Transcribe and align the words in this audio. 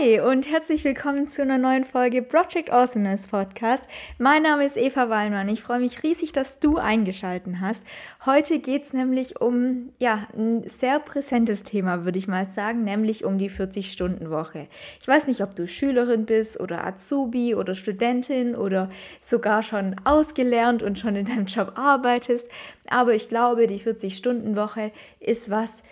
Hi 0.00 0.20
und 0.20 0.50
herzlich 0.50 0.84
willkommen 0.84 1.28
zu 1.28 1.42
einer 1.42 1.58
neuen 1.58 1.84
Folge 1.84 2.22
Project 2.22 2.72
Awesomeness 2.72 3.26
Podcast. 3.26 3.84
Mein 4.18 4.42
Name 4.42 4.64
ist 4.64 4.76
Eva 4.76 5.10
Wallmann. 5.10 5.48
Ich 5.48 5.62
freue 5.62 5.80
mich 5.80 6.02
riesig, 6.02 6.32
dass 6.32 6.58
du 6.58 6.78
eingeschaltet 6.78 7.56
hast. 7.60 7.84
Heute 8.24 8.58
geht 8.60 8.84
es 8.84 8.92
nämlich 8.92 9.40
um 9.40 9.90
ja, 9.98 10.26
ein 10.36 10.66
sehr 10.68 10.98
präsentes 11.00 11.64
Thema, 11.64 12.04
würde 12.04 12.18
ich 12.18 12.28
mal 12.28 12.46
sagen, 12.46 12.84
nämlich 12.84 13.24
um 13.24 13.38
die 13.38 13.50
40-Stunden-Woche. 13.50 14.68
Ich 15.00 15.08
weiß 15.08 15.26
nicht, 15.26 15.42
ob 15.42 15.54
du 15.54 15.68
Schülerin 15.68 16.24
bist 16.24 16.58
oder 16.60 16.86
Azubi 16.86 17.54
oder 17.54 17.74
Studentin 17.74 18.56
oder 18.56 18.90
sogar 19.20 19.62
schon 19.62 19.96
ausgelernt 20.04 20.82
und 20.82 20.98
schon 20.98 21.16
in 21.16 21.26
deinem 21.26 21.46
Job 21.46 21.72
arbeitest, 21.76 22.48
aber 22.88 23.14
ich 23.14 23.28
glaube, 23.28 23.66
die 23.66 23.80
40-Stunden-Woche 23.80 24.92
ist 25.20 25.50
was, 25.50 25.82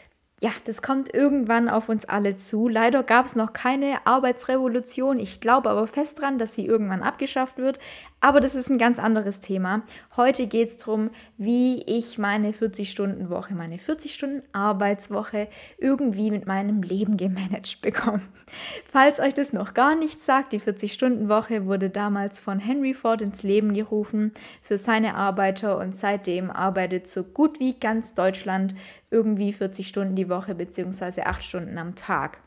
ja, 0.42 0.50
das 0.64 0.82
kommt 0.82 1.14
irgendwann 1.14 1.68
auf 1.68 1.88
uns 1.88 2.04
alle 2.04 2.34
zu. 2.34 2.66
Leider 2.66 3.04
gab 3.04 3.26
es 3.26 3.36
noch 3.36 3.52
keine 3.52 4.04
Arbeitsrevolution. 4.08 5.20
Ich 5.20 5.40
glaube 5.40 5.70
aber 5.70 5.86
fest 5.86 6.20
dran, 6.20 6.36
dass 6.36 6.54
sie 6.54 6.66
irgendwann 6.66 7.04
abgeschafft 7.04 7.58
wird. 7.58 7.78
Aber 8.24 8.38
das 8.38 8.54
ist 8.54 8.70
ein 8.70 8.78
ganz 8.78 9.00
anderes 9.00 9.40
Thema. 9.40 9.82
Heute 10.16 10.46
geht 10.46 10.68
es 10.68 10.76
darum, 10.76 11.10
wie 11.38 11.82
ich 11.82 12.18
meine 12.18 12.52
40-Stunden-Woche, 12.52 13.52
meine 13.52 13.78
40-Stunden-Arbeitswoche 13.78 15.48
irgendwie 15.78 16.30
mit 16.30 16.46
meinem 16.46 16.84
Leben 16.84 17.16
gemanagt 17.16 17.82
bekomme. 17.82 18.22
Falls 18.92 19.18
euch 19.18 19.34
das 19.34 19.52
noch 19.52 19.74
gar 19.74 19.96
nichts 19.96 20.24
sagt, 20.24 20.52
die 20.52 20.60
40-Stunden-Woche 20.60 21.66
wurde 21.66 21.90
damals 21.90 22.38
von 22.38 22.60
Henry 22.60 22.94
Ford 22.94 23.22
ins 23.22 23.42
Leben 23.42 23.74
gerufen 23.74 24.30
für 24.62 24.78
seine 24.78 25.16
Arbeiter 25.16 25.76
und 25.78 25.96
seitdem 25.96 26.52
arbeitet 26.52 27.08
so 27.08 27.24
gut 27.24 27.58
wie 27.58 27.74
ganz 27.74 28.14
Deutschland 28.14 28.76
irgendwie 29.10 29.52
40 29.52 29.88
Stunden 29.88 30.14
die 30.14 30.28
Woche 30.28 30.54
beziehungsweise 30.54 31.26
8 31.26 31.42
Stunden 31.42 31.76
am 31.76 31.96
Tag 31.96 32.38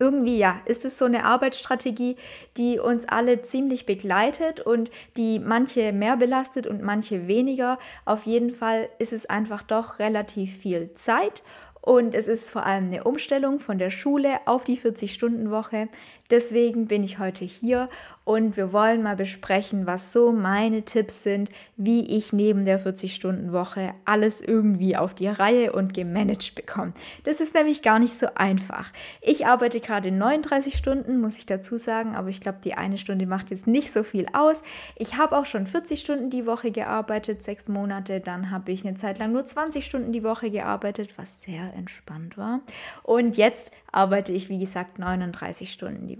irgendwie 0.00 0.38
ja, 0.38 0.60
ist 0.64 0.84
es 0.84 0.98
so 0.98 1.04
eine 1.04 1.24
Arbeitsstrategie, 1.24 2.16
die 2.56 2.78
uns 2.78 3.06
alle 3.06 3.42
ziemlich 3.42 3.86
begleitet 3.86 4.60
und 4.60 4.90
die 5.16 5.38
manche 5.38 5.92
mehr 5.92 6.16
belastet 6.16 6.66
und 6.66 6.82
manche 6.82 7.28
weniger. 7.28 7.78
Auf 8.06 8.24
jeden 8.24 8.50
Fall 8.50 8.88
ist 8.98 9.12
es 9.12 9.26
einfach 9.26 9.62
doch 9.62 9.98
relativ 9.98 10.56
viel 10.56 10.92
Zeit 10.94 11.42
und 11.82 12.14
es 12.14 12.28
ist 12.28 12.50
vor 12.50 12.66
allem 12.66 12.86
eine 12.86 13.04
Umstellung 13.04 13.58
von 13.58 13.78
der 13.78 13.90
Schule 13.90 14.40
auf 14.46 14.64
die 14.64 14.78
40-Stunden-Woche. 14.78 15.88
Deswegen 16.30 16.86
bin 16.86 17.02
ich 17.02 17.18
heute 17.18 17.44
hier 17.44 17.88
und 18.24 18.56
wir 18.56 18.72
wollen 18.72 19.02
mal 19.02 19.16
besprechen, 19.16 19.86
was 19.86 20.12
so 20.12 20.30
meine 20.30 20.82
Tipps 20.82 21.24
sind, 21.24 21.50
wie 21.76 22.16
ich 22.16 22.32
neben 22.32 22.64
der 22.64 22.80
40-Stunden-Woche 22.80 23.92
alles 24.04 24.40
irgendwie 24.40 24.96
auf 24.96 25.14
die 25.14 25.26
Reihe 25.26 25.72
und 25.72 25.94
gemanagt 25.94 26.54
bekomme. 26.54 26.92
Das 27.24 27.40
ist 27.40 27.54
nämlich 27.54 27.82
gar 27.82 27.98
nicht 27.98 28.14
so 28.14 28.28
einfach. 28.36 28.92
Ich 29.20 29.46
arbeite 29.46 29.80
gerade 29.80 30.12
39 30.12 30.76
Stunden, 30.76 31.20
muss 31.20 31.38
ich 31.38 31.46
dazu 31.46 31.76
sagen, 31.76 32.14
aber 32.14 32.28
ich 32.28 32.40
glaube, 32.40 32.58
die 32.62 32.74
eine 32.74 32.98
Stunde 32.98 33.26
macht 33.26 33.50
jetzt 33.50 33.66
nicht 33.66 33.90
so 33.90 34.04
viel 34.04 34.26
aus. 34.32 34.62
Ich 34.94 35.16
habe 35.16 35.36
auch 35.36 35.46
schon 35.46 35.66
40 35.66 35.98
Stunden 35.98 36.30
die 36.30 36.46
Woche 36.46 36.70
gearbeitet, 36.70 37.42
sechs 37.42 37.68
Monate. 37.68 38.20
Dann 38.20 38.52
habe 38.52 38.70
ich 38.70 38.86
eine 38.86 38.96
Zeit 38.96 39.18
lang 39.18 39.32
nur 39.32 39.44
20 39.44 39.84
Stunden 39.84 40.12
die 40.12 40.22
Woche 40.22 40.52
gearbeitet, 40.52 41.18
was 41.18 41.42
sehr 41.42 41.74
entspannt 41.74 42.38
war. 42.38 42.60
Und 43.02 43.36
jetzt 43.36 43.72
arbeite 43.90 44.32
ich, 44.32 44.48
wie 44.48 44.60
gesagt, 44.60 45.00
39 45.00 45.72
Stunden 45.72 46.06
die 46.06 46.19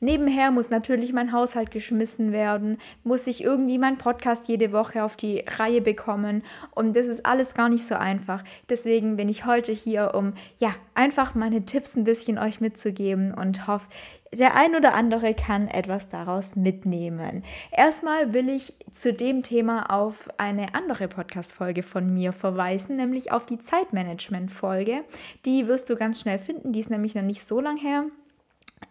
Nebenher 0.00 0.50
muss 0.50 0.70
natürlich 0.70 1.12
mein 1.12 1.32
Haushalt 1.32 1.70
geschmissen 1.70 2.32
werden, 2.32 2.78
muss 3.02 3.26
ich 3.26 3.42
irgendwie 3.42 3.78
meinen 3.78 3.98
Podcast 3.98 4.48
jede 4.48 4.72
Woche 4.72 5.04
auf 5.04 5.16
die 5.16 5.44
Reihe 5.58 5.80
bekommen 5.80 6.42
und 6.72 6.96
das 6.96 7.06
ist 7.06 7.26
alles 7.26 7.54
gar 7.54 7.68
nicht 7.68 7.86
so 7.86 7.94
einfach. 7.94 8.44
Deswegen 8.68 9.16
bin 9.16 9.28
ich 9.28 9.46
heute 9.46 9.72
hier, 9.72 10.12
um 10.14 10.34
ja, 10.58 10.74
einfach 10.94 11.34
meine 11.34 11.64
Tipps 11.64 11.96
ein 11.96 12.04
bisschen 12.04 12.38
euch 12.38 12.60
mitzugeben 12.60 13.34
und 13.34 13.66
hoffe, 13.66 13.86
der 14.34 14.56
ein 14.56 14.74
oder 14.74 14.94
andere 14.94 15.34
kann 15.34 15.68
etwas 15.68 16.08
daraus 16.08 16.56
mitnehmen. 16.56 17.44
Erstmal 17.70 18.34
will 18.34 18.48
ich 18.48 18.74
zu 18.92 19.12
dem 19.12 19.42
Thema 19.42 19.90
auf 19.90 20.28
eine 20.38 20.74
andere 20.74 21.08
Podcast-Folge 21.08 21.82
von 21.82 22.12
mir 22.12 22.32
verweisen, 22.32 22.96
nämlich 22.96 23.32
auf 23.32 23.46
die 23.46 23.58
Zeitmanagement-Folge. 23.58 25.04
Die 25.44 25.68
wirst 25.68 25.88
du 25.90 25.96
ganz 25.96 26.20
schnell 26.20 26.38
finden, 26.38 26.72
die 26.72 26.80
ist 26.80 26.90
nämlich 26.90 27.14
noch 27.14 27.22
nicht 27.22 27.46
so 27.46 27.60
lang 27.60 27.76
her. 27.76 28.06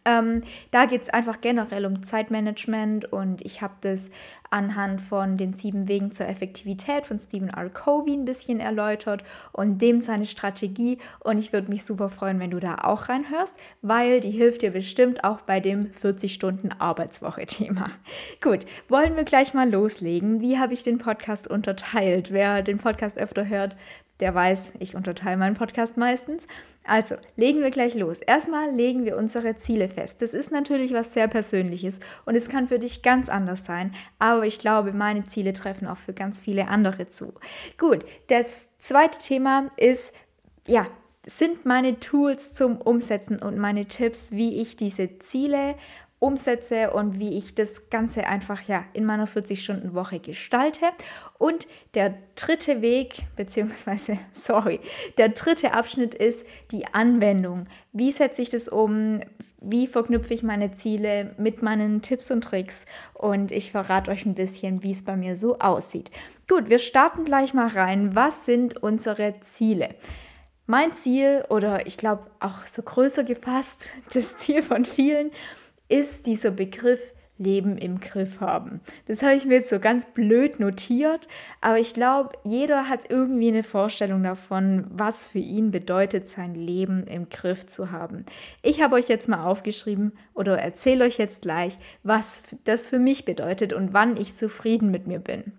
Ähm, 0.06 0.42
da 0.72 0.86
geht 0.86 1.04
es 1.04 1.10
einfach 1.10 1.40
generell 1.40 1.86
um 1.86 2.04
Zeitmanagement 2.04 3.12
und 3.12 3.42
ich 3.46 3.62
habe 3.62 3.76
das 3.82 4.10
anhand 4.54 5.02
von 5.02 5.38
den 5.38 5.54
sieben 5.54 5.88
Wegen 5.88 6.12
zur 6.12 6.28
Effektivität 6.28 7.08
von 7.08 7.18
Stephen 7.18 7.50
R. 7.50 7.70
Covey 7.70 8.14
ein 8.14 8.26
bisschen 8.26 8.60
erläutert 8.60 9.24
und 9.52 9.82
dem 9.82 10.00
seine 10.00 10.26
Strategie. 10.26 11.00
Und 11.22 11.40
ich 11.40 11.54
würde 11.54 11.70
mich 11.70 11.86
super 11.86 12.10
freuen, 12.10 12.40
wenn 12.40 12.52
du 12.52 12.60
da 12.60 12.76
auch 12.76 13.10
reinhörst, 13.10 13.56
weil 13.82 14.20
die 14.20 14.30
hilft 14.30 14.62
dir 14.62 14.72
bestimmt 14.72 15.24
auch 15.24 15.42
bei 15.42 15.60
dem 15.60 15.92
40-Stunden-Arbeitswoche-Thema. 15.92 17.90
Gut, 18.42 18.66
wollen 18.90 19.16
wir 19.16 19.24
gleich 19.24 19.56
mal 19.56 19.70
loslegen. 19.70 20.40
Wie 20.40 20.60
habe 20.60 20.74
ich 20.74 20.84
den 20.84 21.00
Podcast 21.00 21.48
unterteilt? 21.48 22.32
Wer 22.32 22.62
den 22.62 22.78
Podcast 22.78 23.18
öfter 23.18 23.48
hört, 23.48 23.76
der 24.19 24.34
weiß, 24.34 24.74
ich 24.79 24.96
unterteile 24.96 25.38
meinen 25.38 25.56
Podcast 25.56 25.97
meistens. 25.97 26.47
Also, 26.85 27.16
legen 27.35 27.62
wir 27.62 27.72
gleich 27.72 27.96
los. 27.96 28.19
Erstmal 28.19 28.72
legen 28.72 29.06
wir 29.06 29.18
unsere 29.18 29.56
Ziele 29.56 29.88
fest. 29.88 30.22
Das 30.22 30.34
ist 30.34 30.51
natürlich 30.51 30.94
was 30.94 31.13
sehr 31.13 31.28
Persönliches 31.28 32.00
und 32.25 32.35
es 32.35 32.50
kann 32.50 32.68
für 32.68 32.79
dich 32.79 33.02
ganz 33.02 33.29
anders 33.29 33.66
sein, 33.66 33.94
aber 34.19 34.46
ich 34.46 34.59
glaube, 34.59 34.94
meine 34.94 35.25
Ziele 35.25 35.53
treffen 35.53 35.88
auch 35.88 35.97
für 35.97 36.13
ganz 36.13 36.40
viele 36.40 36.68
andere 36.68 37.07
zu. 37.07 37.34
Gut, 37.78 38.06
das 38.28 38.68
zweite 38.79 39.19
Thema 39.19 39.72
ist, 39.78 40.13
ja, 40.68 40.88
sind 41.25 41.66
meine 41.66 42.00
Tools 42.00 42.53
zum 42.53 42.81
Umsetzen 42.81 43.40
und 43.40 43.57
meine 43.57 43.85
Tipps, 43.85 44.34
wie 44.34 44.59
ich 44.62 44.75
diese 44.75 45.19
Ziele 45.19 45.75
umsetze 46.23 46.91
und 46.91 47.19
wie 47.19 47.38
ich 47.38 47.53
das 47.53 47.89
Ganze 47.89 48.25
einfach 48.25 48.61
ja 48.61 48.85
in 48.94 49.03
meiner 49.06 49.28
40-Stunden-Woche 49.28 50.22
gestalte. 50.22 50.85
Und 51.38 51.67
der 51.95 52.13
dritte 52.35 52.81
Weg, 52.81 53.23
beziehungsweise, 53.35 54.17
sorry, 54.31 54.79
der 55.17 55.29
dritte 55.29 55.73
Abschnitt 55.73 56.16
ist 56.16 56.45
die 56.72 56.85
Anwendung. 56.94 57.67
Wie 57.91 58.13
setze 58.13 58.41
ich 58.41 58.50
das 58.50 58.69
um? 58.69 59.19
Wie 59.59 59.85
verknüpfe 59.85 60.34
ich 60.34 60.44
meine 60.44 60.72
Ziele 60.72 61.35
mit 61.38 61.61
meinen 61.61 62.01
Tipps 62.01 62.31
und 62.31 62.41
Tricks? 62.41 62.85
Und 63.13 63.51
ich 63.51 63.73
verrate 63.73 64.09
euch 64.09 64.25
ein 64.25 64.35
bisschen, 64.35 64.81
wie 64.81 64.91
es 64.91 65.03
bei 65.03 65.17
mir 65.17 65.35
so 65.35 65.59
aussieht. 65.59 66.09
Gut, 66.50 66.69
wir 66.69 66.79
starten 66.79 67.25
gleich 67.25 67.53
mal 67.53 67.67
rein. 67.67 68.16
Was 68.16 68.45
sind 68.45 68.81
unsere 68.81 69.41
Ziele? 69.41 69.90
Mein 70.67 70.94
Ziel, 70.94 71.44
oder 71.50 71.85
ich 71.85 71.97
glaube 71.97 72.28
auch 72.40 72.66
so 72.66 72.81
größer 72.81 73.25
gefasst, 73.25 73.90
das 74.13 74.38
Ziel 74.38 74.63
von 74.63 74.85
vielen, 74.85 75.31
dieser 76.26 76.52
Begriff 76.52 77.14
Leben 77.38 77.78
im 77.78 78.00
Griff 78.00 78.40
haben. 78.40 78.82
Das 79.08 79.24
habe 79.24 79.36
ich 79.36 79.46
mir 79.46 79.56
jetzt 79.56 79.70
so 79.70 79.80
ganz 79.80 80.06
blöd 80.06 80.60
notiert, 80.60 81.28
aber 81.62 81.80
ich 81.80 81.94
glaube, 81.94 82.38
jeder 82.44 82.90
hat 82.90 83.10
irgendwie 83.10 83.48
eine 83.48 83.64
Vorstellung 83.64 84.24
davon, 84.24 84.86
was 84.90 85.28
für 85.28 85.40
ihn 85.40 85.72
bedeutet, 85.72 86.28
sein 86.28 86.54
Leben 86.54 87.06
im 87.06 87.30
Griff 87.30 87.66
zu 87.66 87.92
haben. 87.92 88.26
Ich 88.62 88.82
habe 88.82 88.96
euch 88.96 89.08
jetzt 89.10 89.28
mal 89.28 89.44
aufgeschrieben 89.44 90.14
oder 90.34 90.60
erzähle 90.60 91.06
euch 91.06 91.18
jetzt 91.18 91.42
gleich, 91.42 91.78
was 92.04 92.44
das 92.66 92.88
für 92.88 93.00
mich 93.00 93.26
bedeutet 93.26 93.74
und 93.74 93.94
wann 93.94 94.16
ich 94.16 94.36
zufrieden 94.36 94.92
mit 94.92 95.08
mir 95.08 95.20
bin. 95.20 95.54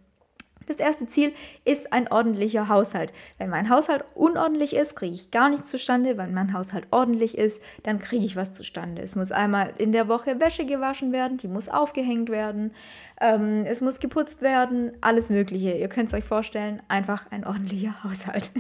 Das 0.66 0.78
erste 0.78 1.06
Ziel 1.06 1.32
ist 1.64 1.92
ein 1.92 2.10
ordentlicher 2.10 2.68
Haushalt. 2.68 3.12
Wenn 3.38 3.50
mein 3.50 3.70
Haushalt 3.70 4.04
unordentlich 4.14 4.74
ist, 4.74 4.96
kriege 4.96 5.14
ich 5.14 5.30
gar 5.30 5.48
nichts 5.48 5.68
zustande. 5.68 6.16
Wenn 6.16 6.34
mein 6.34 6.52
Haushalt 6.52 6.86
ordentlich 6.90 7.36
ist, 7.36 7.62
dann 7.82 7.98
kriege 7.98 8.24
ich 8.24 8.36
was 8.36 8.52
zustande. 8.52 9.02
Es 9.02 9.16
muss 9.16 9.32
einmal 9.32 9.72
in 9.78 9.92
der 9.92 10.08
Woche 10.08 10.40
Wäsche 10.40 10.64
gewaschen 10.64 11.12
werden, 11.12 11.36
die 11.36 11.48
muss 11.48 11.68
aufgehängt 11.68 12.30
werden, 12.30 12.72
ähm, 13.20 13.64
es 13.66 13.80
muss 13.80 14.00
geputzt 14.00 14.42
werden, 14.42 14.92
alles 15.00 15.30
Mögliche. 15.30 15.72
Ihr 15.72 15.88
könnt 15.88 16.08
es 16.08 16.14
euch 16.14 16.24
vorstellen, 16.24 16.82
einfach 16.88 17.30
ein 17.30 17.46
ordentlicher 17.46 17.94
Haushalt. 18.04 18.50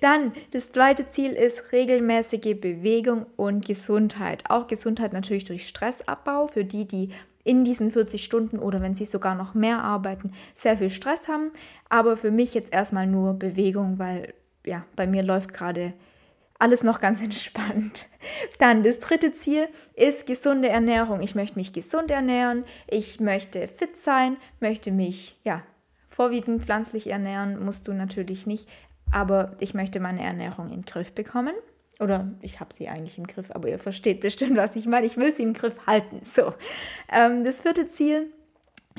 Dann 0.00 0.32
das 0.52 0.72
zweite 0.72 1.08
Ziel 1.08 1.32
ist 1.32 1.72
regelmäßige 1.72 2.60
Bewegung 2.60 3.26
und 3.36 3.64
Gesundheit. 3.64 4.44
Auch 4.48 4.66
Gesundheit 4.66 5.12
natürlich 5.12 5.44
durch 5.44 5.66
Stressabbau 5.66 6.46
für 6.46 6.64
die, 6.64 6.86
die 6.86 7.10
in 7.46 7.64
diesen 7.64 7.90
40 7.90 8.24
Stunden 8.24 8.58
oder 8.58 8.82
wenn 8.82 8.94
sie 8.94 9.04
sogar 9.04 9.34
noch 9.36 9.54
mehr 9.54 9.82
arbeiten, 9.82 10.32
sehr 10.52 10.76
viel 10.76 10.90
Stress 10.90 11.28
haben. 11.28 11.52
Aber 11.88 12.16
für 12.16 12.32
mich 12.32 12.54
jetzt 12.54 12.72
erstmal 12.72 13.06
nur 13.06 13.34
Bewegung, 13.34 13.98
weil 13.98 14.34
ja, 14.64 14.84
bei 14.96 15.06
mir 15.06 15.22
läuft 15.22 15.54
gerade 15.54 15.94
alles 16.58 16.82
noch 16.82 17.00
ganz 17.00 17.22
entspannt. 17.22 18.08
Dann 18.58 18.82
das 18.82 18.98
dritte 18.98 19.30
Ziel 19.30 19.68
ist 19.94 20.26
gesunde 20.26 20.68
Ernährung. 20.68 21.20
Ich 21.20 21.36
möchte 21.36 21.58
mich 21.58 21.72
gesund 21.72 22.10
ernähren, 22.10 22.64
ich 22.88 23.20
möchte 23.20 23.68
fit 23.68 23.96
sein, 23.96 24.36
möchte 24.60 24.90
mich 24.90 25.38
ja 25.44 25.62
vorwiegend 26.08 26.64
pflanzlich 26.64 27.10
ernähren, 27.10 27.64
musst 27.64 27.86
du 27.86 27.92
natürlich 27.92 28.46
nicht, 28.46 28.68
aber 29.12 29.54
ich 29.60 29.74
möchte 29.74 30.00
meine 30.00 30.22
Ernährung 30.22 30.66
in 30.66 30.80
den 30.80 30.84
Griff 30.84 31.12
bekommen. 31.12 31.54
Oder 31.98 32.28
ich 32.42 32.60
habe 32.60 32.74
sie 32.74 32.88
eigentlich 32.88 33.16
im 33.16 33.26
Griff, 33.26 33.50
aber 33.50 33.68
ihr 33.68 33.78
versteht 33.78 34.20
bestimmt, 34.20 34.56
was 34.56 34.76
ich 34.76 34.86
meine. 34.86 35.06
Ich 35.06 35.16
will 35.16 35.32
sie 35.32 35.42
im 35.42 35.54
Griff 35.54 35.86
halten. 35.86 36.20
So. 36.24 36.52
Ähm, 37.10 37.44
das 37.44 37.62
vierte 37.62 37.86
Ziel 37.86 38.32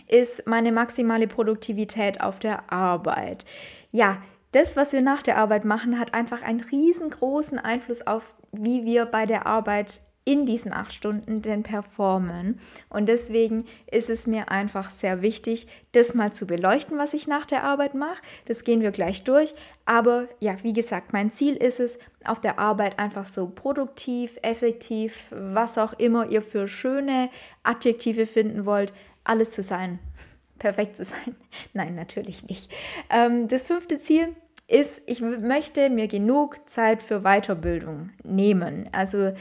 ist 0.08 0.48
meine 0.48 0.72
maximale 0.72 1.28
Produktivität 1.28 2.22
auf 2.22 2.40
der 2.40 2.72
Arbeit. 2.72 3.46
Ja, 3.92 4.22
das, 4.52 4.76
was 4.76 4.94
wir 4.94 5.02
nach 5.02 5.22
der 5.22 5.38
Arbeit 5.38 5.66
machen, 5.66 6.00
hat 6.00 6.14
einfach 6.14 6.42
einen 6.42 6.62
riesengroßen 6.62 7.60
Einfluss 7.60 8.06
auf, 8.08 8.36
wie 8.52 8.86
wir 8.86 9.06
bei 9.06 9.26
der 9.26 9.46
Arbeit 9.46 10.02
in 10.28 10.46
diesen 10.46 10.74
acht 10.74 10.92
Stunden 10.92 11.42
denn 11.42 11.64
performen. 11.64 12.60
Und 12.90 13.08
deswegen 13.08 13.66
ist 13.90 14.10
es 14.10 14.28
mir 14.28 14.52
einfach 14.52 14.90
sehr 14.90 15.22
wichtig, 15.22 15.68
das 15.94 16.16
mal 16.16 16.34
zu 16.34 16.46
beleuchten, 16.46 16.98
was 16.98 17.14
ich 17.14 17.30
nach 17.30 17.46
der 17.46 17.64
Arbeit 17.64 17.94
mache. 17.96 18.22
Das 18.44 18.66
gehen 18.66 18.82
wir 18.82 18.92
gleich 18.92 19.24
durch. 19.24 19.56
Aber 19.86 20.28
ja, 20.42 20.58
wie 20.64 20.74
gesagt, 20.74 21.14
mein 21.14 21.32
Ziel 21.32 21.56
ist 21.56 21.80
es, 21.80 21.98
auf 22.26 22.42
der 22.42 22.60
Arbeit 22.60 23.00
einfach 23.00 23.26
so 23.26 23.48
produktiv, 23.48 24.38
effektiv, 24.42 25.28
was 25.30 25.78
auch 25.78 25.94
immer 25.94 26.30
ihr 26.30 26.42
für 26.42 26.68
schöne 26.68 27.30
Adjektive 27.64 28.26
finden 28.26 28.66
wollt, 28.66 28.92
alles 29.24 29.52
zu 29.52 29.64
sein. 29.64 30.00
Perfekt 30.60 30.98
zu 30.98 31.06
sein. 31.06 31.38
Nein, 31.74 31.96
natürlich 31.96 32.44
nicht. 32.50 32.70
Ähm, 33.10 33.48
das 33.48 33.68
fünfte 33.68 33.98
Ziel 33.98 34.36
ist, 34.68 35.04
ich 35.06 35.22
möchte 35.22 35.90
mir 35.90 36.10
genug 36.10 36.70
Zeit 36.70 37.02
für 37.02 37.22
Weiterbildung 37.22 38.10
nehmen. 38.26 38.90
Also 38.92 39.32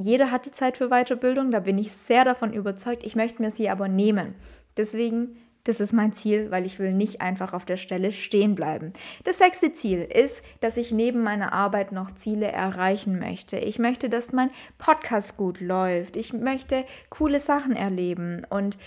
jeder 0.00 0.30
hat 0.30 0.46
die 0.46 0.52
Zeit 0.52 0.78
für 0.78 0.88
Weiterbildung, 0.88 1.50
da 1.50 1.60
bin 1.60 1.76
ich 1.76 1.92
sehr 1.92 2.24
davon 2.24 2.52
überzeugt. 2.52 3.04
Ich 3.04 3.16
möchte 3.16 3.42
mir 3.42 3.50
sie 3.50 3.68
aber 3.68 3.88
nehmen. 3.88 4.34
Deswegen, 4.76 5.36
das 5.64 5.80
ist 5.80 5.92
mein 5.92 6.12
Ziel, 6.12 6.52
weil 6.52 6.64
ich 6.64 6.78
will 6.78 6.92
nicht 6.92 7.20
einfach 7.20 7.52
auf 7.52 7.64
der 7.64 7.76
Stelle 7.76 8.12
stehen 8.12 8.54
bleiben. 8.54 8.92
Das 9.24 9.38
sechste 9.38 9.72
Ziel 9.72 10.02
ist, 10.02 10.42
dass 10.60 10.76
ich 10.76 10.92
neben 10.92 11.22
meiner 11.22 11.52
Arbeit 11.52 11.90
noch 11.90 12.14
Ziele 12.14 12.46
erreichen 12.46 13.18
möchte. 13.18 13.58
Ich 13.58 13.80
möchte, 13.80 14.08
dass 14.08 14.32
mein 14.32 14.52
Podcast 14.78 15.36
gut 15.36 15.60
läuft. 15.60 16.16
Ich 16.16 16.32
möchte 16.32 16.84
coole 17.10 17.40
Sachen 17.40 17.74
erleben 17.74 18.46
und 18.48 18.78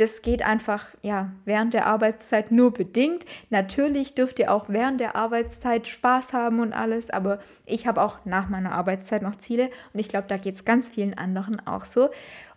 das 0.00 0.22
geht 0.22 0.42
einfach 0.42 0.88
ja 1.02 1.30
während 1.44 1.74
der 1.74 1.86
Arbeitszeit 1.86 2.50
nur 2.50 2.72
bedingt. 2.72 3.26
Natürlich 3.50 4.14
dürft 4.14 4.38
ihr 4.38 4.52
auch 4.52 4.64
während 4.68 4.98
der 4.98 5.14
Arbeitszeit 5.14 5.88
Spaß 5.88 6.32
haben 6.32 6.60
und 6.60 6.72
alles, 6.72 7.10
aber 7.10 7.38
ich 7.66 7.86
habe 7.86 8.02
auch 8.02 8.24
nach 8.24 8.48
meiner 8.48 8.72
Arbeitszeit 8.72 9.20
noch 9.20 9.36
Ziele 9.36 9.68
und 9.92 10.00
ich 10.00 10.08
glaube, 10.08 10.26
da 10.28 10.38
geht 10.38 10.54
es 10.54 10.64
ganz 10.64 10.88
vielen 10.88 11.18
anderen 11.18 11.66
auch 11.66 11.84
so. 11.84 12.08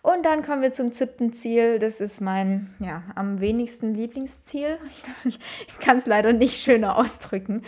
Und 0.02 0.26
dann 0.26 0.42
kommen 0.42 0.62
wir 0.62 0.72
zum 0.72 0.92
siebten 0.92 1.34
Ziel. 1.34 1.80
Das 1.80 2.02
ist 2.02 2.22
mein 2.22 2.74
ja 2.80 3.04
am 3.16 3.40
wenigsten 3.40 3.94
Lieblingsziel. 3.94 4.78
Ich 5.26 5.80
kann 5.80 5.98
es 5.98 6.06
leider 6.06 6.34
nicht 6.34 6.62
schöner 6.62 6.98
ausdrücken. 6.98 7.64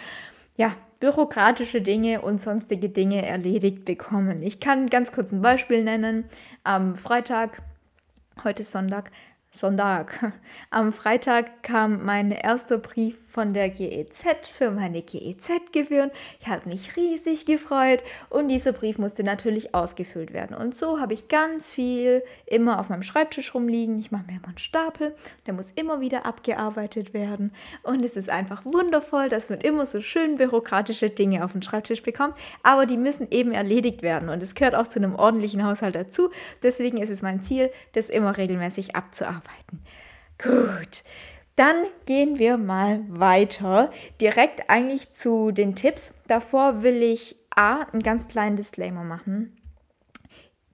Ja, 0.56 0.72
bürokratische 1.00 1.82
Dinge 1.82 2.22
und 2.22 2.40
sonstige 2.40 2.90
Dinge 2.90 3.26
erledigt 3.26 3.84
bekommen. 3.84 4.42
Ich 4.42 4.60
kann 4.60 4.90
ganz 4.90 5.12
kurz 5.12 5.32
ein 5.32 5.42
Beispiel 5.42 5.84
nennen. 5.84 6.26
Am 6.64 6.96
Freitag, 6.96 7.62
heute 8.44 8.64
Sonntag, 8.64 9.12
Sonntag. 9.56 10.34
Am 10.70 10.92
Freitag 10.92 11.64
kam 11.64 12.04
mein 12.06 12.32
erster 12.32 12.78
Brief 12.78 13.18
von 13.36 13.54
der 13.54 13.68
GEZ 13.68 14.48
für 14.48 14.72
meine 14.72 15.02
GEZ-Gebühren. 15.02 16.10
Ich 16.40 16.48
habe 16.48 16.70
mich 16.70 16.96
riesig 16.96 17.46
gefreut 17.46 18.02
und 18.30 18.48
dieser 18.48 18.72
Brief 18.72 18.98
musste 18.98 19.26
natürlich 19.26 19.76
ausgefüllt 19.76 20.32
werden. 20.32 20.56
Und 20.56 20.74
so 20.74 21.02
habe 21.02 21.14
ich 21.14 21.28
ganz 21.28 21.70
viel 21.70 22.24
immer 22.46 22.80
auf 22.80 22.88
meinem 22.88 23.04
Schreibtisch 23.04 23.54
rumliegen. 23.54 24.00
Ich 24.00 24.10
mache 24.10 24.24
mir 24.28 24.38
immer 24.38 24.48
einen 24.48 24.58
Stapel, 24.58 25.14
der 25.46 25.54
muss 25.54 25.72
immer 25.76 26.00
wieder 26.00 26.26
abgearbeitet 26.26 27.14
werden. 27.14 27.52
Und 27.84 28.06
es 28.06 28.16
ist 28.16 28.30
einfach 28.30 28.64
wundervoll, 28.64 29.28
dass 29.28 29.50
man 29.50 29.60
immer 29.60 29.86
so 29.86 30.00
schön 30.00 30.38
bürokratische 30.38 31.10
Dinge 31.10 31.44
auf 31.44 31.52
den 31.52 31.62
Schreibtisch 31.62 32.04
bekommt, 32.04 32.38
aber 32.64 32.86
die 32.86 32.96
müssen 32.96 33.28
eben 33.32 33.52
erledigt 33.52 34.02
werden. 34.02 34.30
Und 34.30 34.42
es 34.42 34.56
gehört 34.56 34.76
auch 34.76 34.88
zu 34.88 35.00
einem 35.00 35.14
ordentlichen 35.14 35.66
Haushalt 35.66 35.96
dazu. 35.96 36.30
Deswegen 36.64 37.00
ist 37.00 37.10
es 37.10 37.22
mein 37.22 37.42
Ziel, 37.42 37.70
das 37.92 38.10
immer 38.10 38.38
regelmäßig 38.38 38.96
abzuarbeiten. 38.96 39.84
Gut. 40.42 41.04
Dann 41.56 41.86
gehen 42.06 42.38
wir 42.38 42.58
mal 42.58 43.02
weiter, 43.08 43.92
direkt 44.20 44.70
eigentlich 44.70 45.14
zu 45.14 45.52
den 45.52 45.76
Tipps. 45.76 46.14
Davor 46.28 46.84
will 46.84 47.02
ich 47.02 47.38
A, 47.50 47.84
einen 47.84 48.04
ganz 48.04 48.28
kleinen 48.28 48.58
Disclaimer 48.58 49.04
machen. 49.04 49.56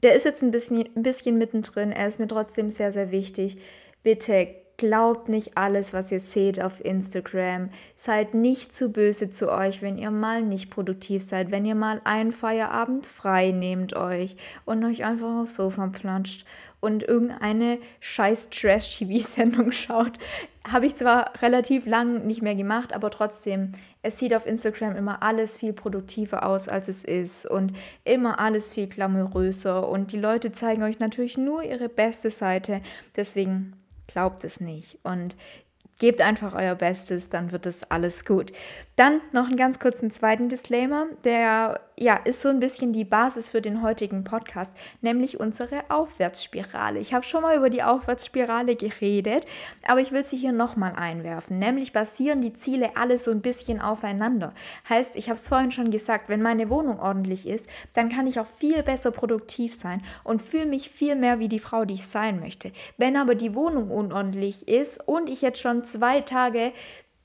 Der 0.02 0.16
ist 0.16 0.26
jetzt 0.26 0.42
ein 0.42 0.50
bisschen, 0.50 0.90
ein 0.96 1.04
bisschen 1.04 1.38
mittendrin, 1.38 1.92
er 1.92 2.08
ist 2.08 2.20
mir 2.20 2.28
trotzdem 2.28 2.72
sehr, 2.72 2.92
sehr 2.92 3.12
wichtig. 3.12 3.58
Bitte 4.02 4.61
Glaubt 4.78 5.30
nicht 5.30 5.58
alles, 5.58 5.94
was 5.94 6.12
ihr 6.12 6.20
seht 6.20 6.62
auf 6.62 6.84
Instagram. 6.84 7.70
Seid 7.96 8.34
nicht 8.34 8.74
zu 8.74 8.92
böse 8.92 9.30
zu 9.30 9.52
euch, 9.52 9.82
wenn 9.82 9.98
ihr 9.98 10.10
mal 10.10 10.42
nicht 10.42 10.72
produktiv 10.72 11.24
seid, 11.24 11.52
wenn 11.52 11.66
ihr 11.66 11.76
mal 11.76 12.02
einen 12.04 12.32
Feierabend 12.32 13.06
frei 13.06 13.52
nehmt 13.52 13.96
euch 13.96 14.38
und 14.66 14.84
euch 14.84 15.04
einfach 15.04 15.42
aufs 15.42 15.56
Sofa 15.56 15.88
planscht 15.88 16.46
und 16.82 17.04
irgendeine 17.04 17.78
scheiß 18.00 18.50
Trash-TV-Sendung 18.50 19.72
schaut. 19.72 20.14
Habe 20.68 20.88
ich 20.88 20.96
zwar 20.96 21.32
relativ 21.42 21.86
lang 21.86 22.26
nicht 22.26 22.42
mehr 22.42 22.56
gemacht, 22.56 22.94
aber 22.94 23.12
trotzdem, 23.12 23.72
es 24.02 24.20
sieht 24.20 24.34
auf 24.34 24.46
Instagram 24.46 24.96
immer 24.96 25.24
alles 25.24 25.58
viel 25.58 25.74
produktiver 25.74 26.46
aus, 26.46 26.68
als 26.68 26.88
es 26.88 27.04
ist 27.04 27.46
und 27.46 27.74
immer 28.04 28.40
alles 28.40 28.74
viel 28.74 28.88
glamouröser 28.88 29.88
und 29.88 30.12
die 30.12 30.20
Leute 30.20 30.52
zeigen 30.52 30.84
euch 30.84 31.00
natürlich 31.00 31.38
nur 31.38 31.64
ihre 31.64 31.88
beste 31.88 32.32
Seite. 32.32 32.82
Deswegen 33.16 33.74
glaubt 34.12 34.44
es 34.44 34.60
nicht. 34.60 35.00
Und 35.04 35.36
Gebt 36.02 36.20
einfach 36.20 36.56
euer 36.56 36.74
Bestes, 36.74 37.30
dann 37.30 37.52
wird 37.52 37.68
es 37.68 37.84
alles 37.92 38.26
gut. 38.26 38.52
Dann 38.96 39.22
noch 39.34 39.46
einen 39.46 39.56
ganz 39.56 39.78
kurzen 39.78 40.10
zweiten 40.10 40.50
Disclaimer, 40.50 41.06
der 41.24 41.78
ja 42.02 42.16
ist 42.16 42.42
so 42.42 42.50
ein 42.50 42.60
bisschen 42.60 42.94
die 42.94 43.06
Basis 43.06 43.50
für 43.50 43.62
den 43.62 43.84
heutigen 43.84 44.24
Podcast, 44.24 44.76
nämlich 45.02 45.40
unsere 45.40 45.84
Aufwärtsspirale. 45.90 47.00
Ich 47.00 47.14
habe 47.14 47.24
schon 47.24 47.44
mal 47.44 47.56
über 47.56 47.70
die 47.70 47.84
Aufwärtsspirale 47.84 48.76
geredet, 48.76 49.46
aber 49.88 50.02
ich 50.02 50.12
will 50.12 50.26
sie 50.26 50.38
hier 50.38 50.52
nochmal 50.52 50.94
einwerfen. 50.96 51.60
Nämlich 51.60 51.94
basieren 51.94 52.42
die 52.42 52.54
Ziele 52.54 52.98
alle 52.98 53.20
so 53.20 53.30
ein 53.30 53.42
bisschen 53.42 53.80
aufeinander. 53.80 54.54
Heißt, 54.90 55.16
ich 55.16 55.30
habe 55.30 55.36
es 55.36 55.48
vorhin 55.48 55.72
schon 55.72 55.92
gesagt, 55.92 56.28
wenn 56.28 56.42
meine 56.42 56.70
Wohnung 56.70 57.00
ordentlich 57.00 57.48
ist, 57.48 57.70
dann 57.94 58.10
kann 58.10 58.26
ich 58.26 58.40
auch 58.40 58.48
viel 58.48 58.82
besser 58.82 59.12
produktiv 59.12 59.76
sein 59.76 60.02
und 60.24 60.42
fühle 60.42 60.66
mich 60.66 60.90
viel 60.90 61.16
mehr 61.16 61.38
wie 61.38 61.50
die 61.50 61.60
Frau, 61.60 61.86
die 61.86 61.96
ich 61.96 62.08
sein 62.08 62.40
möchte. 62.40 62.72
Wenn 62.98 63.16
aber 63.16 63.36
die 63.36 63.54
Wohnung 63.54 63.92
unordentlich 63.92 64.68
ist 64.68 65.08
und 65.08 65.30
ich 65.30 65.42
jetzt 65.44 65.60
schon 65.60 65.84
zwei 65.84 66.22
Tage 66.22 66.74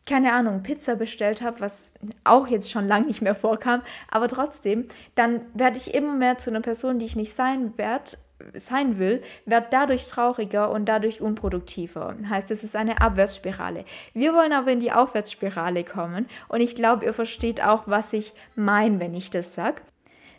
keine 0.06 0.32
Ahnung, 0.32 0.62
Pizza 0.62 0.94
bestellt 0.94 1.42
habe, 1.42 1.60
was 1.60 1.92
auch 2.24 2.46
jetzt 2.46 2.70
schon 2.70 2.88
lange 2.88 3.06
nicht 3.06 3.22
mehr 3.22 3.34
vorkam, 3.34 3.82
aber 4.08 4.28
trotzdem, 4.28 4.86
dann 5.16 5.42
werde 5.52 5.76
ich 5.76 5.94
immer 5.94 6.14
mehr 6.14 6.38
zu 6.38 6.50
einer 6.50 6.60
Person, 6.60 6.98
die 6.98 7.06
ich 7.06 7.16
nicht 7.16 7.34
sein 7.34 7.76
werde, 7.76 8.12
sein 8.54 8.98
will, 8.98 9.22
werde 9.46 9.66
dadurch 9.70 10.06
trauriger 10.06 10.70
und 10.70 10.84
dadurch 10.86 11.20
unproduktiver. 11.20 12.14
Heißt, 12.28 12.50
es 12.50 12.64
ist 12.64 12.76
eine 12.76 13.00
Abwärtsspirale. 13.00 13.84
Wir 14.12 14.34
wollen 14.34 14.52
aber 14.52 14.72
in 14.72 14.80
die 14.80 14.92
Aufwärtsspirale 14.92 15.84
kommen 15.84 16.28
und 16.48 16.60
ich 16.60 16.74
glaube, 16.74 17.04
ihr 17.04 17.14
versteht 17.14 17.62
auch, 17.62 17.84
was 17.86 18.12
ich 18.12 18.34
meine, 18.54 19.00
wenn 19.00 19.14
ich 19.14 19.30
das 19.30 19.54
sage. 19.54 19.80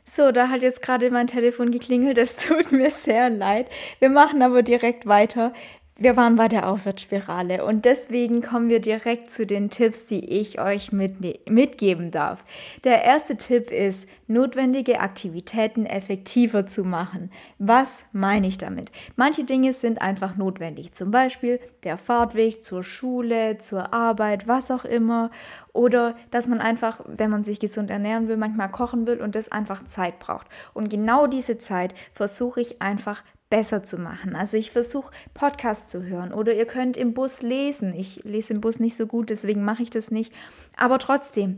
So, 0.10 0.32
da 0.32 0.48
hat 0.48 0.62
jetzt 0.62 0.82
gerade 0.82 1.12
mein 1.12 1.27
Telefon 1.27 1.70
geklingelt. 1.70 2.18
Es 2.18 2.38
tut 2.38 2.72
mir 2.72 2.91
sehr 2.91 3.30
leid. 3.30 3.68
Wir 4.00 4.10
machen 4.10 4.41
aber 4.41 4.63
direkt 4.63 5.06
weiter. 5.06 5.51
Wir 6.00 6.16
waren 6.16 6.36
bei 6.36 6.48
der 6.48 6.70
Aufwärtsspirale 6.70 7.66
und 7.66 7.84
deswegen 7.84 8.44
kommen 8.44 8.70
wir 8.70 8.80
direkt 8.80 9.32
zu 9.32 9.48
den 9.48 9.72
Tipps, 9.72 10.06
die 10.06 10.24
ich 10.39 10.62
euch 10.62 10.92
mit, 10.92 11.50
mitgeben 11.50 12.12
darf. 12.12 12.46
Der 12.84 13.04
erste 13.04 13.36
Tipp 13.36 13.72
ist, 13.72 14.08
notwendige 14.27 15.00
Aktivitäten 15.00 15.88
effektiver 15.88 16.68
zu 16.68 16.84
machen. 16.84 17.32
Was 17.58 18.06
meine 18.12 18.46
ich 18.46 18.60
damit? 18.60 18.92
Manche 19.16 19.44
Dinge 19.44 19.74
sind 19.74 20.00
einfach 20.00 20.36
notwendig, 20.36 20.94
zum 20.94 21.10
Beispiel 21.10 21.60
der 21.84 21.98
Fahrtweg 21.98 22.63
zur 22.63 22.84
Schule, 22.84 23.58
zur 23.58 23.92
Arbeit, 23.92 24.48
was 24.48 24.70
auch 24.70 24.86
immer. 24.86 25.32
Oder 25.74 26.16
dass 26.30 26.48
man 26.48 26.60
einfach, 26.60 27.01
wenn 27.08 27.32
man 27.32 27.42
sich 27.42 27.60
gesund 27.60 27.89
ernähren 27.89 28.27
will, 28.27 28.38
manchmal 28.38 28.70
kochen 28.70 29.08
will 29.08 29.20
und 29.20 29.34
das 29.34 29.51
einfach 29.51 29.86
Zeit 29.86 30.20
braucht. 30.20 30.46
Und 30.75 30.89
genau 30.89 31.25
diese 31.25 31.58
Zeit 31.58 31.96
versuche 32.13 32.62
ich 32.62 32.84
einfach 32.84 33.24
besser 33.50 33.84
zu 33.84 33.98
machen. 33.98 34.36
Also 34.36 34.58
ich 34.58 34.72
versuche 34.72 35.12
Podcasts 35.34 35.89
zu 35.89 36.04
hören 36.04 36.34
oder 36.34 36.54
ihr 36.54 36.66
könnt 36.66 36.98
im 36.98 37.13
Bus 37.13 37.42
lesen. 37.42 37.94
Ich 37.94 38.24
lese 38.24 38.54
im 38.54 38.62
Bus 38.62 38.80
nicht 38.80 38.96
so 38.96 39.08
gut, 39.08 39.30
deswegen 39.30 39.63
mache 39.63 39.84
ich 39.84 39.89
das 39.89 40.12
nicht. 40.12 40.34
Aber 40.75 41.00
trotzdem, 41.00 41.58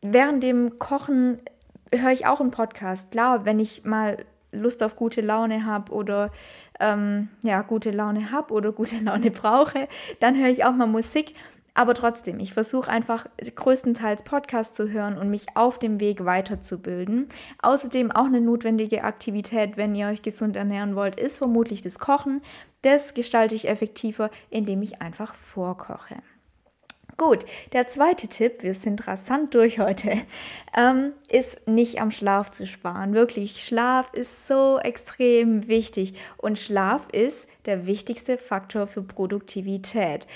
während 0.00 0.42
dem 0.42 0.78
Kochen 0.78 1.40
höre 1.94 2.12
ich 2.12 2.26
auch 2.26 2.40
einen 2.40 2.50
Podcast. 2.50 3.10
Klar, 3.10 3.44
wenn 3.44 3.58
ich 3.58 3.84
mal 3.84 4.24
Lust 4.52 4.82
auf 4.82 4.96
gute 4.96 5.20
Laune 5.20 5.64
habe 5.64 5.92
oder 5.92 6.32
ähm, 6.80 7.28
ja, 7.42 7.62
gute 7.62 7.90
Laune 7.90 8.32
habe 8.32 8.52
oder 8.54 8.72
gute 8.72 8.98
Laune 9.00 9.30
brauche, 9.30 9.88
dann 10.20 10.36
höre 10.36 10.48
ich 10.48 10.64
auch 10.64 10.72
mal 10.72 10.86
Musik. 10.86 11.34
Aber 11.74 11.94
trotzdem, 11.94 12.40
ich 12.40 12.52
versuche 12.52 12.90
einfach 12.90 13.26
größtenteils 13.54 14.24
Podcasts 14.24 14.76
zu 14.76 14.90
hören 14.90 15.18
und 15.18 15.30
mich 15.30 15.46
auf 15.54 15.78
dem 15.78 16.00
Weg 16.00 16.24
weiterzubilden. 16.24 17.26
Außerdem 17.62 18.10
auch 18.10 18.26
eine 18.26 18.40
notwendige 18.40 19.04
Aktivität, 19.04 19.76
wenn 19.76 19.94
ihr 19.94 20.08
euch 20.08 20.22
gesund 20.22 20.56
ernähren 20.56 20.96
wollt, 20.96 21.18
ist 21.18 21.38
vermutlich 21.38 21.80
das 21.80 21.98
Kochen. 21.98 22.42
Das 22.82 23.14
gestalte 23.14 23.54
ich 23.54 23.68
effektiver, 23.68 24.30
indem 24.50 24.82
ich 24.82 25.00
einfach 25.00 25.34
vorkoche. 25.34 26.16
Gut, 27.20 27.44
der 27.74 27.86
zweite 27.86 28.28
Tipp, 28.28 28.62
wir 28.62 28.72
sind 28.72 29.06
rasant 29.06 29.54
durch 29.54 29.78
heute, 29.78 30.10
ähm, 30.74 31.12
ist 31.28 31.68
nicht 31.68 32.00
am 32.00 32.10
Schlaf 32.10 32.50
zu 32.50 32.66
sparen. 32.66 33.12
Wirklich, 33.12 33.62
Schlaf 33.62 34.14
ist 34.14 34.46
so 34.46 34.78
extrem 34.78 35.68
wichtig 35.68 36.14
und 36.38 36.58
Schlaf 36.58 37.10
ist 37.12 37.46
der 37.66 37.86
wichtigste 37.86 38.38
Faktor 38.38 38.86
für 38.86 39.02
Produktivität. 39.02 40.26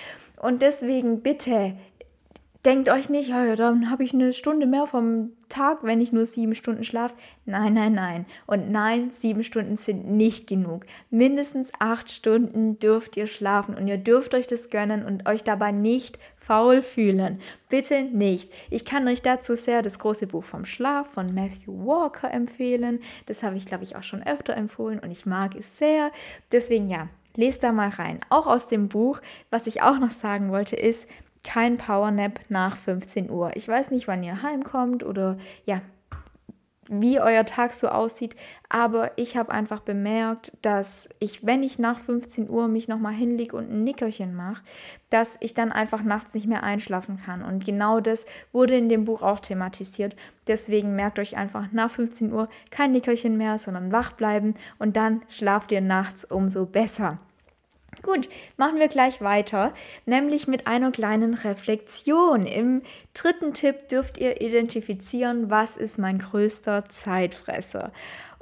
Und 0.44 0.60
deswegen 0.60 1.22
bitte 1.22 1.74
denkt 2.66 2.90
euch 2.90 3.08
nicht, 3.08 3.30
ja, 3.30 3.56
dann 3.56 3.90
habe 3.90 4.04
ich 4.04 4.12
eine 4.12 4.34
Stunde 4.34 4.66
mehr 4.66 4.86
vom 4.86 5.32
Tag, 5.48 5.84
wenn 5.84 6.02
ich 6.02 6.12
nur 6.12 6.26
sieben 6.26 6.54
Stunden 6.54 6.84
schlafe. 6.84 7.14
Nein, 7.46 7.72
nein, 7.72 7.94
nein. 7.94 8.26
Und 8.44 8.70
nein, 8.70 9.10
sieben 9.10 9.42
Stunden 9.42 9.78
sind 9.78 10.06
nicht 10.06 10.46
genug. 10.46 10.84
Mindestens 11.08 11.72
acht 11.80 12.10
Stunden 12.10 12.78
dürft 12.78 13.16
ihr 13.16 13.26
schlafen 13.26 13.74
und 13.74 13.88
ihr 13.88 13.96
dürft 13.96 14.34
euch 14.34 14.46
das 14.46 14.68
gönnen 14.68 15.06
und 15.06 15.26
euch 15.26 15.44
dabei 15.44 15.72
nicht 15.72 16.18
faul 16.36 16.82
fühlen. 16.82 17.40
Bitte 17.70 18.02
nicht. 18.02 18.52
Ich 18.68 18.84
kann 18.84 19.08
euch 19.08 19.22
dazu 19.22 19.56
sehr 19.56 19.80
das 19.80 19.98
große 19.98 20.26
Buch 20.26 20.44
vom 20.44 20.66
Schlaf 20.66 21.06
von 21.06 21.32
Matthew 21.32 21.86
Walker 21.86 22.30
empfehlen. 22.30 23.00
Das 23.24 23.42
habe 23.42 23.56
ich, 23.56 23.64
glaube 23.64 23.84
ich, 23.84 23.96
auch 23.96 24.02
schon 24.02 24.22
öfter 24.22 24.54
empfohlen 24.58 24.98
und 24.98 25.10
ich 25.10 25.24
mag 25.24 25.54
es 25.54 25.78
sehr. 25.78 26.10
Deswegen 26.52 26.90
ja, 26.90 27.08
lest 27.36 27.62
da 27.62 27.72
mal 27.72 27.88
rein. 27.88 28.20
Auch 28.30 28.46
aus 28.46 28.66
dem 28.66 28.88
Buch, 28.88 29.20
was 29.50 29.66
ich 29.66 29.82
auch 29.82 29.98
noch 29.98 30.10
sagen 30.10 30.50
wollte, 30.50 30.76
ist, 30.76 31.08
kein 31.44 31.76
Powernap 31.76 32.40
nach 32.48 32.76
15 32.76 33.30
Uhr. 33.30 33.50
Ich 33.54 33.68
weiß 33.68 33.90
nicht, 33.90 34.08
wann 34.08 34.22
ihr 34.22 34.42
heimkommt 34.42 35.04
oder 35.04 35.36
ja, 35.66 35.82
wie 36.88 37.20
euer 37.20 37.44
Tag 37.44 37.72
so 37.72 37.88
aussieht, 37.88 38.34
aber 38.68 39.12
ich 39.16 39.36
habe 39.36 39.52
einfach 39.52 39.80
bemerkt, 39.80 40.52
dass 40.62 41.08
ich, 41.20 41.46
wenn 41.46 41.62
ich 41.62 41.78
nach 41.78 41.98
15 41.98 42.48
Uhr 42.48 42.68
mich 42.68 42.88
nochmal 42.88 43.12
hinlege 43.12 43.56
und 43.56 43.70
ein 43.70 43.84
Nickerchen 43.84 44.34
mache, 44.34 44.62
dass 45.10 45.36
ich 45.40 45.54
dann 45.54 45.72
einfach 45.72 46.02
nachts 46.02 46.34
nicht 46.34 46.46
mehr 46.46 46.62
einschlafen 46.62 47.20
kann. 47.24 47.42
Und 47.42 47.64
genau 47.64 48.00
das 48.00 48.26
wurde 48.52 48.76
in 48.76 48.88
dem 48.88 49.04
Buch 49.04 49.22
auch 49.22 49.40
thematisiert. 49.40 50.16
Deswegen 50.46 50.96
merkt 50.96 51.18
euch 51.18 51.36
einfach 51.36 51.72
nach 51.72 51.90
15 51.90 52.32
Uhr 52.32 52.48
kein 52.70 52.92
Nickerchen 52.92 53.36
mehr, 53.36 53.58
sondern 53.58 53.92
wach 53.92 54.12
bleiben 54.12 54.54
und 54.78 54.96
dann 54.96 55.22
schlaft 55.28 55.72
ihr 55.72 55.80
nachts 55.80 56.24
umso 56.24 56.66
besser. 56.66 57.18
Gut, 58.02 58.28
machen 58.56 58.78
wir 58.78 58.88
gleich 58.88 59.20
weiter, 59.20 59.72
nämlich 60.06 60.46
mit 60.46 60.66
einer 60.66 60.90
kleinen 60.90 61.34
Reflexion. 61.34 62.46
Im 62.46 62.82
dritten 63.14 63.54
Tipp 63.54 63.88
dürft 63.88 64.18
ihr 64.18 64.40
identifizieren, 64.40 65.50
was 65.50 65.76
ist 65.76 65.98
mein 65.98 66.18
größter 66.18 66.88
Zeitfresser. 66.88 67.92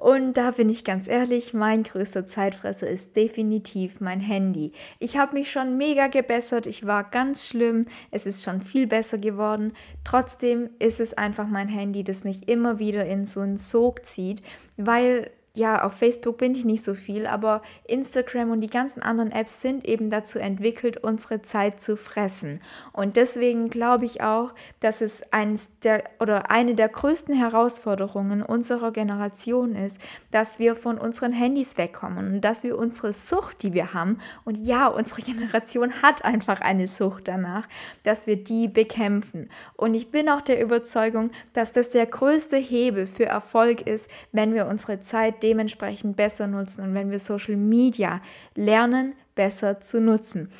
Und 0.03 0.37
da 0.37 0.51
bin 0.51 0.69
ich 0.69 0.85
ganz 0.85 1.07
ehrlich, 1.07 1.55
mein 1.55 1.85
größter 1.85 2.27
Zeitfresser 2.27 2.89
ist 2.89 3.15
definitiv 3.15 4.01
mein 4.01 4.19
Handy. 4.19 4.73
Ich 4.99 5.17
habe 5.17 5.35
mich 5.35 5.53
schon 5.53 5.77
mega 5.77 6.09
gebessert, 6.09 6.67
ich 6.67 6.85
war 6.85 7.05
ganz 7.05 7.47
schlimm, 7.47 7.85
es 8.11 8.27
ist 8.27 8.43
schon 8.43 8.63
viel 8.63 8.89
besser 8.89 9.19
geworden. 9.19 9.75
Trotzdem 10.03 10.71
ist 10.81 10.99
es 10.99 11.15
einfach 11.15 11.47
mein 11.47 11.69
Handy, 11.69 12.03
das 12.03 12.25
mich 12.25 12.49
immer 12.49 12.81
wieder 12.81 13.07
in 13.07 13.27
so 13.27 13.43
einen 13.43 13.59
Sog 13.59 14.05
zieht, 14.05 14.43
weil 14.77 15.31
ja, 15.55 15.85
auf 15.85 15.93
Facebook 15.93 16.39
bin 16.39 16.55
ich 16.55 16.65
nicht 16.65 16.83
so 16.83 16.95
viel, 16.95 17.27
aber 17.27 17.61
Instagram 17.85 18.53
und 18.53 18.61
die 18.61 18.71
ganzen 18.71 19.03
anderen 19.03 19.31
Apps 19.31 19.61
sind 19.61 19.85
eben 19.85 20.09
dazu 20.09 20.39
entwickelt, 20.39 20.97
unsere 20.97 21.43
Zeit 21.43 21.79
zu 21.79 21.99
fressen. 21.99 22.63
Und 22.93 23.17
deswegen 23.17 23.69
glaube 23.69 24.07
ich 24.07 24.23
auch, 24.23 24.55
dass 24.81 25.03
es 25.03 25.31
eines 25.31 25.79
der 25.81 26.05
oder 26.21 26.51
eine 26.51 26.75
der 26.75 26.89
größten 26.89 27.35
Herausforderungen 27.35 28.43
unserer 28.43 28.93
Generation 28.93 29.75
ist, 29.75 30.01
dass 30.31 30.59
wir 30.59 30.75
von 30.75 30.97
unseren 30.97 31.33
Handys 31.33 31.77
wegkommen 31.77 32.35
und 32.35 32.41
dass 32.41 32.63
wir 32.63 32.79
unsere 32.79 33.13
Sucht, 33.13 33.63
die 33.63 33.75
wir 33.75 33.93
haben, 33.93 34.21
und 34.45 34.57
ja, 34.57 34.87
unsere 34.87 35.21
Generation 35.33 36.01
hat 36.01 36.25
einfach 36.25 36.63
eine 36.63 36.89
Sucht 36.89 37.29
danach, 37.29 37.69
dass 38.05 38.27
wir 38.27 38.43
die 38.43 38.69
bekämpfen. 38.69 39.51
Und 39.77 39.93
ich 39.93 40.11
bin 40.11 40.31
auch 40.31 40.41
der 40.41 40.63
Überzeugung, 40.63 41.31
dass 41.53 41.73
das 41.73 41.91
der 41.91 42.07
größte 42.07 42.57
Hebel 42.57 43.07
für 43.07 43.27
Erfolg 43.27 43.83
ist, 43.83 44.11
wenn 44.33 44.55
wir 44.55 44.67
unsere 44.67 45.01
Zeit 45.01 45.42
dementsprechend 45.43 46.17
besser 46.17 46.47
nutzen 46.47 46.85
und 46.85 46.95
wenn 46.95 47.11
wir 47.11 47.19
Social 47.19 47.57
Media 47.57 48.21
lernen, 48.55 49.15
besser 49.35 49.81
zu 49.81 50.01
nutzen. 50.01 50.51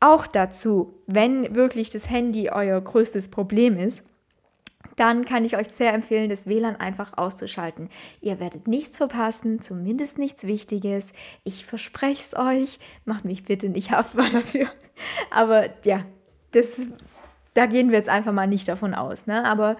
Auch 0.00 0.26
dazu, 0.26 0.94
wenn 1.06 1.54
wirklich 1.54 1.90
das 1.90 2.08
Handy 2.08 2.50
euer 2.50 2.80
größtes 2.80 3.30
Problem 3.30 3.76
ist, 3.76 4.04
dann 4.98 5.24
kann 5.24 5.44
ich 5.44 5.56
euch 5.56 5.68
sehr 5.68 5.92
empfehlen, 5.92 6.28
das 6.28 6.46
WLAN 6.46 6.76
einfach 6.76 7.16
auszuschalten. 7.16 7.88
Ihr 8.20 8.40
werdet 8.40 8.66
nichts 8.66 8.96
verpassen, 8.96 9.60
zumindest 9.60 10.18
nichts 10.18 10.44
Wichtiges. 10.44 11.12
Ich 11.44 11.66
verspreche 11.66 12.22
es 12.26 12.36
euch. 12.36 12.78
Macht 13.04 13.24
mich 13.24 13.44
bitte 13.44 13.68
nicht 13.68 13.90
haftbar 13.92 14.28
dafür. 14.30 14.68
Aber 15.30 15.68
ja, 15.84 16.04
das, 16.50 16.80
da 17.54 17.66
gehen 17.66 17.90
wir 17.90 17.98
jetzt 17.98 18.08
einfach 18.08 18.32
mal 18.32 18.48
nicht 18.48 18.66
davon 18.66 18.94
aus. 18.94 19.26
Ne? 19.26 19.44
Aber 19.44 19.76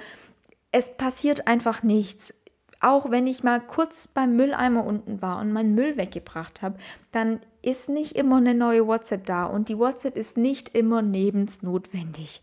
es 0.71 0.97
passiert 0.97 1.49
einfach 1.49 1.83
nichts 1.83 2.35
auch 2.81 3.11
wenn 3.11 3.27
ich 3.27 3.43
mal 3.43 3.61
kurz 3.61 4.09
beim 4.09 4.37
Mülleimer 4.37 4.85
unten 4.85 5.21
war 5.21 5.41
und 5.41 5.53
meinen 5.53 5.75
Müll 5.75 5.97
weggebracht 5.97 6.63
habe, 6.63 6.79
dann 7.13 7.41
ist 7.63 7.89
nicht 7.89 8.13
immer 8.13 8.37
eine 8.37 8.55
neue 8.55 8.87
WhatsApp 8.87 9.27
da 9.27 9.47
und 9.47 9.69
die 9.69 9.79
WhatsApp 9.79 10.17
ist 10.17 10.37
nicht 10.37 10.77
immer 10.77 11.03
nebensnotwendig. 11.03 12.41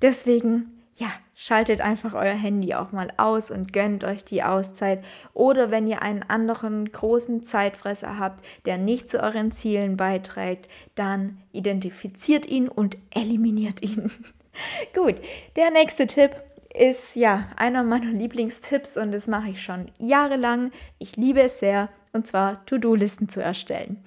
Deswegen, 0.00 0.82
ja, 0.94 1.08
schaltet 1.34 1.80
einfach 1.80 2.14
euer 2.14 2.34
Handy 2.34 2.74
auch 2.74 2.92
mal 2.92 3.08
aus 3.16 3.50
und 3.50 3.72
gönnt 3.72 4.04
euch 4.04 4.24
die 4.24 4.42
Auszeit. 4.42 5.04
Oder 5.34 5.70
wenn 5.70 5.86
ihr 5.86 6.02
einen 6.02 6.22
anderen 6.22 6.90
großen 6.90 7.42
Zeitfresser 7.42 8.18
habt, 8.18 8.44
der 8.64 8.78
nicht 8.78 9.10
zu 9.10 9.22
euren 9.22 9.52
Zielen 9.52 9.96
beiträgt, 9.96 10.68
dann 10.94 11.38
identifiziert 11.52 12.46
ihn 12.46 12.68
und 12.68 12.96
eliminiert 13.10 13.82
ihn. 13.82 14.10
Gut, 14.94 15.16
der 15.56 15.70
nächste 15.70 16.06
Tipp 16.06 16.30
ist 16.74 17.14
ja 17.14 17.48
einer 17.56 17.82
meiner 17.84 18.12
Lieblingstipps 18.12 18.96
und 18.96 19.12
das 19.12 19.26
mache 19.26 19.50
ich 19.50 19.62
schon 19.62 19.86
jahrelang. 19.98 20.72
Ich 20.98 21.16
liebe 21.16 21.40
es 21.42 21.60
sehr 21.60 21.88
und 22.12 22.26
zwar 22.26 22.64
To-Do-Listen 22.66 23.28
zu 23.28 23.40
erstellen. 23.40 24.04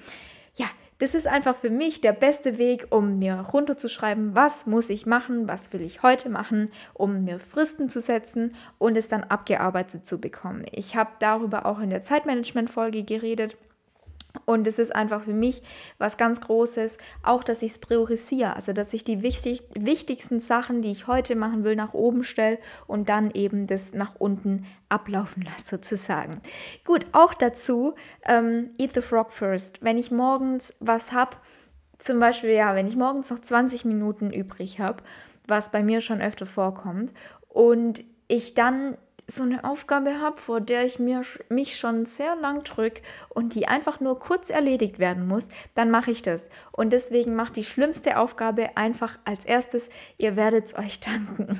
Ja, 0.56 0.68
das 1.00 1.14
ist 1.14 1.28
einfach 1.28 1.56
für 1.56 1.70
mich 1.70 2.02
der 2.02 2.14
beste 2.14 2.58
Weg, 2.58 2.88
um 2.90 3.20
mir 3.20 3.36
runterzuschreiben, 3.36 4.36
was 4.36 4.66
muss 4.66 4.90
ich 4.90 5.06
machen, 5.06 5.48
was 5.48 5.72
will 5.72 5.82
ich 5.82 6.04
heute 6.04 6.30
machen, 6.30 6.72
um 6.94 7.24
mir 7.24 7.40
Fristen 7.40 7.88
zu 7.90 8.02
setzen 8.02 8.56
und 8.80 8.98
es 8.98 9.08
dann 9.08 9.24
abgearbeitet 9.24 10.08
zu 10.08 10.20
bekommen. 10.20 10.66
Ich 10.72 10.96
habe 10.96 11.12
darüber 11.20 11.66
auch 11.66 11.80
in 11.80 11.90
der 11.90 12.02
Zeitmanagement-Folge 12.02 13.04
geredet. 13.04 13.58
Und 14.50 14.66
es 14.66 14.80
ist 14.80 14.96
einfach 14.96 15.24
für 15.24 15.34
mich 15.34 15.62
was 15.98 16.16
ganz 16.16 16.40
Großes, 16.40 17.00
auch 17.22 17.44
dass 17.44 17.62
ich 17.62 17.72
es 17.72 17.80
priorisiere, 17.80 18.56
also 18.56 18.72
dass 18.72 18.94
ich 18.94 19.04
die 19.04 19.22
wichtig, 19.22 19.64
wichtigsten 19.78 20.40
Sachen, 20.40 20.82
die 20.82 20.90
ich 20.90 21.06
heute 21.06 21.36
machen 21.36 21.66
will, 21.66 21.76
nach 21.76 21.94
oben 21.94 22.24
stelle 22.24 22.58
und 22.88 23.10
dann 23.10 23.30
eben 23.32 23.68
das 23.68 23.94
nach 23.94 24.16
unten 24.16 24.66
ablaufen 24.88 25.44
lasse, 25.44 25.68
sozusagen. 25.76 26.40
Gut, 26.86 27.08
auch 27.12 27.34
dazu, 27.34 27.96
ähm, 28.26 28.70
Eat 28.78 28.94
the 28.94 29.02
Frog 29.02 29.34
First. 29.34 29.84
Wenn 29.84 29.98
ich 29.98 30.12
morgens 30.12 30.74
was 30.80 31.12
habe, 31.12 31.36
zum 32.00 32.22
Beispiel, 32.22 32.52
ja, 32.52 32.74
wenn 32.74 32.88
ich 32.88 32.96
morgens 32.96 33.30
noch 33.30 33.40
20 33.40 33.84
Minuten 33.84 34.32
übrig 34.32 34.80
habe, 34.80 35.04
was 35.46 35.74
bei 35.74 35.84
mir 35.84 36.00
schon 36.00 36.22
öfter 36.22 36.46
vorkommt, 36.46 37.14
und 37.50 38.06
ich 38.30 38.54
dann 38.54 38.98
so 39.28 39.44
eine 39.44 39.66
Aufgabe 39.66 40.22
habe, 40.22 40.38
vor 40.38 40.62
der 40.62 40.86
ich 40.86 41.00
mir, 41.00 41.22
mich 41.50 41.78
schon 41.78 42.06
sehr 42.06 42.36
lang 42.38 42.64
drücke 42.64 43.02
und 43.30 43.56
die 43.56 43.68
einfach 43.68 44.00
nur 44.00 44.18
kurz 44.20 44.50
erledigt 44.50 45.00
werden 45.00 45.28
muss, 45.28 45.50
dann 45.76 45.92
mache 45.92 46.12
ich 46.12 46.22
das. 46.22 46.50
Und 46.72 46.94
deswegen 46.94 47.36
macht 47.36 47.58
die 47.58 47.66
schlimmste 47.66 48.18
Aufgabe 48.18 48.78
einfach 48.78 49.20
als 49.26 49.44
erstes, 49.44 49.90
ihr 50.18 50.38
werdet 50.38 50.68
es 50.68 50.78
euch 50.78 51.00
danken. 51.02 51.60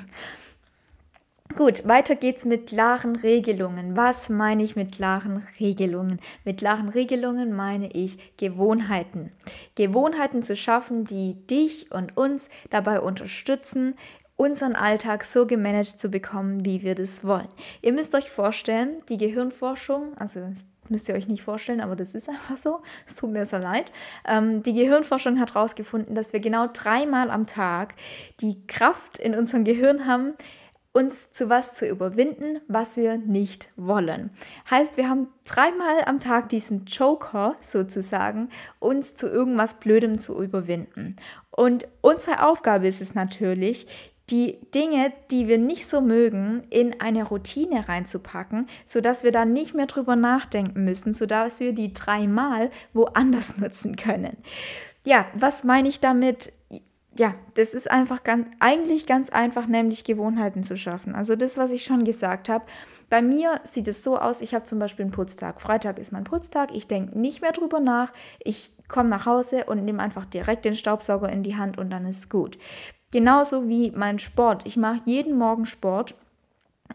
Gut, 1.56 1.88
weiter 1.88 2.14
geht's 2.14 2.44
mit 2.44 2.68
klaren 2.68 3.16
Regelungen. 3.16 3.96
Was 3.96 4.28
meine 4.28 4.62
ich 4.62 4.76
mit 4.76 4.92
klaren 4.92 5.42
Regelungen? 5.58 6.20
Mit 6.44 6.58
klaren 6.58 6.88
Regelungen 6.88 7.56
meine 7.56 7.90
ich 7.90 8.36
Gewohnheiten. 8.36 9.32
Gewohnheiten 9.74 10.42
zu 10.42 10.56
schaffen, 10.56 11.04
die 11.04 11.34
dich 11.46 11.90
und 11.90 12.16
uns 12.16 12.48
dabei 12.70 13.00
unterstützen, 13.00 13.94
unseren 14.38 14.76
Alltag 14.76 15.24
so 15.24 15.46
gemanagt 15.46 15.98
zu 15.98 16.10
bekommen, 16.10 16.64
wie 16.64 16.82
wir 16.82 16.94
das 16.94 17.24
wollen. 17.24 17.48
Ihr 17.82 17.92
müsst 17.92 18.14
euch 18.14 18.30
vorstellen, 18.30 19.02
die 19.08 19.18
Gehirnforschung, 19.18 20.16
also 20.16 20.40
müsst 20.88 21.08
ihr 21.08 21.16
euch 21.16 21.26
nicht 21.26 21.42
vorstellen, 21.42 21.80
aber 21.80 21.96
das 21.96 22.14
ist 22.14 22.28
einfach 22.28 22.56
so, 22.56 22.80
es 23.04 23.16
tut 23.16 23.32
mir 23.32 23.44
sehr 23.44 23.60
leid. 23.60 23.90
Ähm, 24.26 24.62
die 24.62 24.74
Gehirnforschung 24.74 25.40
hat 25.40 25.54
herausgefunden, 25.54 26.14
dass 26.14 26.32
wir 26.32 26.40
genau 26.40 26.68
dreimal 26.72 27.30
am 27.30 27.46
Tag 27.46 27.94
die 28.40 28.64
Kraft 28.68 29.18
in 29.18 29.34
unserem 29.34 29.64
Gehirn 29.64 30.06
haben, 30.06 30.34
uns 30.92 31.32
zu 31.32 31.48
was 31.48 31.74
zu 31.74 31.86
überwinden, 31.86 32.60
was 32.66 32.96
wir 32.96 33.18
nicht 33.18 33.70
wollen. 33.76 34.30
Heißt, 34.70 34.96
wir 34.96 35.08
haben 35.08 35.28
dreimal 35.44 36.04
am 36.06 36.18
Tag 36.18 36.48
diesen 36.48 36.86
Joker 36.86 37.56
sozusagen, 37.60 38.48
uns 38.78 39.14
zu 39.14 39.28
irgendwas 39.28 39.74
Blödem 39.74 40.18
zu 40.18 40.42
überwinden. 40.42 41.16
Und 41.50 41.88
unsere 42.02 42.46
Aufgabe 42.46 42.86
ist 42.86 43.00
es 43.00 43.14
natürlich, 43.14 43.86
die 44.30 44.58
Dinge, 44.74 45.12
die 45.30 45.48
wir 45.48 45.58
nicht 45.58 45.86
so 45.86 46.00
mögen, 46.00 46.64
in 46.70 47.00
eine 47.00 47.24
Routine 47.24 47.88
reinzupacken, 47.88 48.68
sodass 48.86 49.24
wir 49.24 49.32
dann 49.32 49.52
nicht 49.52 49.74
mehr 49.74 49.86
drüber 49.86 50.16
nachdenken 50.16 50.84
müssen, 50.84 51.14
sodass 51.14 51.60
wir 51.60 51.72
die 51.72 51.92
dreimal 51.92 52.70
woanders 52.92 53.56
nutzen 53.58 53.96
können. 53.96 54.36
Ja, 55.04 55.26
was 55.34 55.64
meine 55.64 55.88
ich 55.88 56.00
damit? 56.00 56.52
ja, 57.18 57.34
das 57.54 57.74
ist 57.74 57.90
einfach 57.90 58.22
ganz, 58.22 58.46
eigentlich 58.60 59.06
ganz 59.06 59.30
einfach, 59.30 59.66
nämlich 59.66 60.04
Gewohnheiten 60.04 60.62
zu 60.62 60.76
schaffen. 60.76 61.14
Also 61.14 61.36
das, 61.36 61.56
was 61.56 61.70
ich 61.72 61.84
schon 61.84 62.04
gesagt 62.04 62.48
habe. 62.48 62.64
Bei 63.10 63.22
mir 63.22 63.60
sieht 63.64 63.88
es 63.88 64.04
so 64.04 64.18
aus, 64.18 64.40
ich 64.40 64.54
habe 64.54 64.64
zum 64.64 64.78
Beispiel 64.78 65.04
einen 65.04 65.12
Putztag. 65.12 65.60
Freitag 65.60 65.98
ist 65.98 66.12
mein 66.12 66.24
Putztag, 66.24 66.74
ich 66.74 66.86
denke 66.86 67.18
nicht 67.18 67.40
mehr 67.40 67.52
drüber 67.52 67.80
nach. 67.80 68.12
Ich 68.38 68.72
komme 68.86 69.08
nach 69.08 69.26
Hause 69.26 69.64
und 69.64 69.84
nehme 69.84 70.02
einfach 70.02 70.26
direkt 70.26 70.64
den 70.64 70.74
Staubsauger 70.74 71.30
in 71.30 71.42
die 71.42 71.56
Hand 71.56 71.78
und 71.78 71.90
dann 71.90 72.06
ist 72.06 72.30
gut. 72.30 72.58
Genauso 73.10 73.68
wie 73.68 73.90
mein 73.92 74.18
Sport. 74.18 74.62
Ich 74.66 74.76
mache 74.76 75.00
jeden 75.04 75.36
Morgen 75.38 75.66
Sport. 75.66 76.14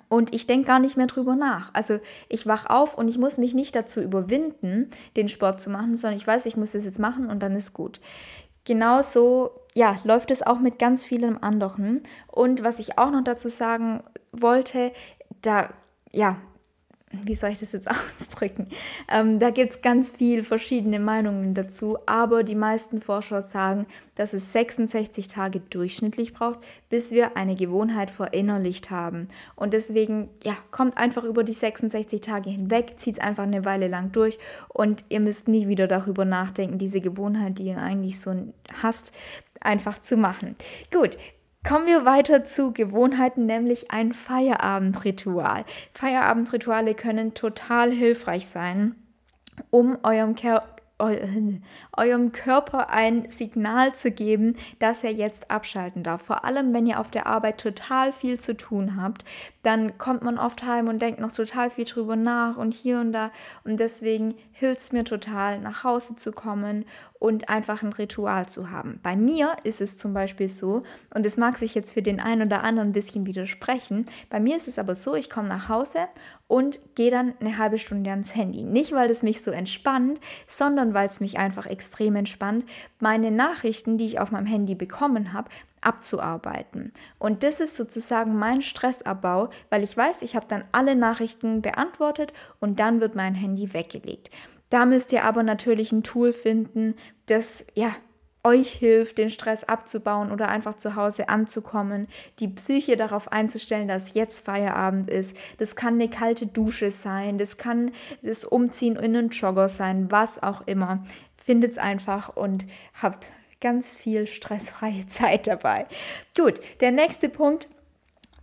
Und 0.10 0.34
ich 0.34 0.48
denke 0.48 0.67
gar 0.67 0.79
nicht 0.79 0.98
mehr 0.98 1.08
drüber 1.08 1.36
nach. 1.36 1.74
Also 1.74 2.00
ich 2.29 2.46
wach 2.46 2.67
auf 2.67 2.96
und 2.98 3.08
ich 3.08 3.17
muss 3.17 3.38
mich 3.38 3.53
nicht 3.53 3.75
dazu 3.75 4.01
überwinden, 4.01 4.89
den 5.15 5.27
Sport 5.27 5.60
zu 5.60 5.70
machen, 5.70 5.98
sondern 5.98 6.17
ich 6.17 6.25
weiß, 6.25 6.46
ich 6.46 6.58
muss 6.58 6.74
das 6.74 6.86
jetzt 6.86 7.00
machen 7.00 7.29
und 7.29 7.39
dann 7.41 7.55
ist 7.55 7.74
gut 7.74 8.00
genauso 8.65 9.51
ja, 9.74 10.00
läuft 10.03 10.29
es 10.32 10.43
auch 10.43 10.60
mit 10.60 10.77
ganz 10.77 11.03
vielen 11.03 11.41
anderen. 11.41 12.01
Und 12.27 12.63
was 12.63 12.79
ich 12.79 12.98
auch 12.98 13.12
noch 13.12 13.24
dazu 13.24 13.50
sagen 13.50 14.03
wollte, 14.32 14.91
da 15.41 15.70
ja, 16.12 16.38
wie 17.24 17.36
soll 17.36 17.51
ich 17.51 17.60
das 17.60 17.72
jetzt 17.72 17.88
ausdrücken? 18.17 18.67
Ähm, 19.12 19.39
da 19.39 19.50
gibt 19.50 19.74
es 19.74 19.82
ganz 19.82 20.12
viele 20.12 20.43
verschiedene 20.43 21.00
Meinungen 21.00 21.53
dazu, 21.53 21.98
aber 22.05 22.43
die 22.43 22.55
meisten 22.55 23.01
Forscher 23.01 23.41
sagen, 23.41 23.86
dass 24.15 24.34
es 24.34 24.51
66 24.51 25.27
Tage 25.27 25.60
durchschnittlich 25.60 26.34
braucht, 26.34 26.60
bis 26.89 27.12
wir 27.12 27.38
eine 27.38 27.55
Gewohnheit 27.55 28.12
verinnerlicht 28.12 28.91
haben. 28.91 29.27
Und 29.55 29.74
deswegen, 29.74 30.29
ja, 30.43 30.55
kommt 30.72 30.98
einfach 30.98 31.24
über 31.24 31.43
die 31.43 31.53
66 31.53 32.22
Tage 32.22 32.50
hinweg, 32.50 32.93
zieht 32.98 33.15
es 33.15 33.20
einfach 33.20 33.43
eine 33.43 33.65
Weile 33.65 33.88
lang 33.88 34.12
durch 34.12 34.39
und 34.70 35.03
ihr 35.10 35.20
müsst 35.20 35.48
nie 35.48 35.67
wieder 35.67 35.88
darüber 35.88 36.25
nachdenken, 36.25 36.77
diese 36.77 37.01
Gewohnheit, 37.01 37.60
die 37.60 37.67
ihr 37.67 37.77
eigentlich 37.77 38.20
so 38.20 38.34
hasst, 38.82 39.13
einfach 39.62 40.00
zu 40.00 40.17
machen. 40.17 40.55
Gut, 40.91 41.17
Kommen 41.67 41.86
wir 41.86 42.03
weiter 42.03 42.43
zu 42.43 42.74
Gewohnheiten, 42.74 43.46
nämlich 43.46 43.89
ein 43.89 44.12
Feierabendritual. 44.12 45.62
Feierabendrituale 45.93 46.93
können 46.93 47.34
total 47.36 47.89
hilfreich 47.89 48.48
sein, 48.48 48.96
um 49.70 49.98
eurem 50.03 50.36
Ker 50.36 50.63
eurem 51.98 52.32
Körper 52.32 52.89
ein 52.89 53.29
Signal 53.29 53.93
zu 53.93 54.12
geben, 54.12 54.55
dass 54.79 55.03
er 55.03 55.12
jetzt 55.12 55.51
abschalten 55.51 56.03
darf. 56.03 56.22
Vor 56.22 56.46
allem, 56.46 56.74
wenn 56.74 56.86
ihr 56.86 57.00
auf 57.00 57.12
der 57.12 57.27
Arbeit 57.27 57.60
total 57.60 58.13
viel 58.13 58.39
zu 58.39 58.55
tun 58.55 59.01
habt, 59.01 59.25
dann 59.63 59.98
kommt 59.98 60.24
man 60.24 60.38
oft 60.38 60.63
heim 60.63 60.88
und 60.88 61.01
denkt 61.01 61.20
noch 61.20 61.32
total 61.32 61.72
viel 61.72 61.86
drüber 61.86 62.15
nach 62.15 62.58
und 62.58 62.74
hier 62.74 63.00
und 63.00 63.12
da. 63.12 63.32
Und 63.63 63.79
deswegen 63.79 64.36
hilft 64.63 64.79
es 64.79 64.91
mir 64.93 65.03
total, 65.03 65.60
nach 65.60 65.84
Hause 65.84 66.15
zu 66.15 66.32
kommen 66.32 66.86
und 67.20 67.50
einfach 67.50 67.84
ein 67.84 67.91
Ritual 67.91 68.48
zu 68.48 68.70
haben. 68.70 69.00
Bei 69.03 69.17
mir 69.17 69.58
ist 69.63 69.82
es 69.82 69.98
zum 69.98 70.13
Beispiel 70.13 70.48
so, 70.48 70.82
und 71.13 71.25
es 71.25 71.36
mag 71.36 71.58
sich 71.58 71.75
jetzt 71.75 71.91
für 71.91 72.01
den 72.01 72.22
einen 72.22 72.48
oder 72.48 72.63
anderen 72.63 72.89
ein 72.89 72.93
bisschen 72.93 73.25
widersprechen, 73.25 74.05
bei 74.29 74.39
mir 74.39 74.55
ist 74.55 74.70
es 74.70 74.79
aber 74.79 74.96
so, 74.96 75.15
ich 75.15 75.29
komme 75.29 75.50
nach 75.50 75.67
Hause 75.67 76.00
und 76.48 76.79
gehe 76.96 77.12
dann 77.12 77.34
eine 77.41 77.58
halbe 77.58 77.77
Stunde 77.77 78.10
ans 78.10 78.36
Handy. 78.36 78.63
Nicht, 78.63 78.93
weil 78.93 79.10
es 79.10 79.22
mich 79.22 79.41
so 79.41 79.51
entspannt, 79.51 80.20
sondern 80.48 80.93
weil 80.93 81.08
es 81.08 81.20
mich 81.20 81.38
einfach 81.38 81.65
extrem 81.65 82.15
entspannt, 82.15 82.63
meine 83.00 83.32
Nachrichten, 83.32 83.98
die 83.98 84.05
ich 84.05 84.20
auf 84.20 84.32
meinem 84.32 84.46
Handy 84.46 84.75
bekommen 84.75 85.34
habe, 85.34 85.50
abzuarbeiten. 85.84 86.93
Und 87.20 87.43
das 87.43 87.60
ist 87.60 87.75
sozusagen 87.75 88.38
mein 88.38 88.62
Stressabbau, 88.62 89.50
weil 89.70 89.84
ich 89.84 89.96
weiß, 89.96 90.22
ich 90.22 90.36
habe 90.36 90.46
dann 90.48 90.63
alle 90.72 90.96
Nachrichten 90.96 91.62
beantwortet 91.62 92.34
und 92.60 92.79
dann 92.79 93.01
wird 93.01 93.15
mein 93.15 93.36
Handy 93.36 93.74
weggelegt. 93.74 94.29
Da 94.73 94.87
müsst 94.87 95.13
ihr 95.13 95.23
aber 95.23 95.43
natürlich 95.43 95.91
ein 95.91 96.01
Tool 96.01 96.33
finden, 96.33 96.95
das 97.27 97.63
ja 97.75 97.95
euch 98.43 98.71
hilft, 98.71 99.19
den 99.19 99.29
Stress 99.29 99.63
abzubauen 99.63 100.31
oder 100.31 100.49
einfach 100.49 100.77
zu 100.77 100.95
Hause 100.95 101.29
anzukommen, 101.29 102.07
die 102.39 102.47
Psyche 102.47 102.97
darauf 102.97 103.31
einzustellen, 103.31 103.87
dass 103.87 104.15
jetzt 104.15 104.43
Feierabend 104.43 105.11
ist. 105.11 105.37
Das 105.59 105.75
kann 105.75 105.93
eine 105.93 106.09
kalte 106.09 106.47
Dusche 106.47 106.89
sein, 106.89 107.37
das 107.37 107.57
kann 107.57 107.91
das 108.23 108.45
Umziehen 108.45 108.95
in 108.95 109.15
einen 109.15 109.29
Jogger 109.29 109.69
sein, 109.69 110.09
was 110.09 110.41
auch 110.41 110.65
immer. 110.65 111.05
Findet 111.36 111.73
es 111.73 111.77
einfach 111.77 112.36
und 112.36 112.65
habt 112.99 113.31
ganz 113.62 113.95
viel 113.95 114.25
stressfreie 114.25 115.05
Zeit 115.07 115.45
dabei. 115.45 115.86
Gut, 116.36 116.59
der 116.79 116.91
nächste 116.91 117.29
Punkt 117.29 117.67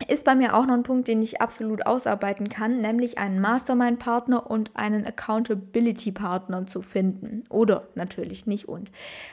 ist 0.08 0.24
bei 0.24 0.34
mir 0.34 0.54
auch 0.54 0.66
noch 0.66 0.74
ein 0.74 0.82
Punkt, 0.82 1.08
den 1.08 1.22
ich 1.22 1.40
absolut 1.40 1.86
ausarbeiten 1.86 2.48
kann, 2.48 2.80
nämlich 2.80 3.18
einen 3.18 3.40
Mastermind-Partner 3.40 4.50
und 4.50 4.70
einen 4.74 5.06
Accountability-Partner 5.06 6.66
zu 6.66 6.82
finden. 6.82 7.44
Oder 7.50 7.88
natürlich 7.94 8.46
nicht 8.46 8.68
und. 8.68 8.90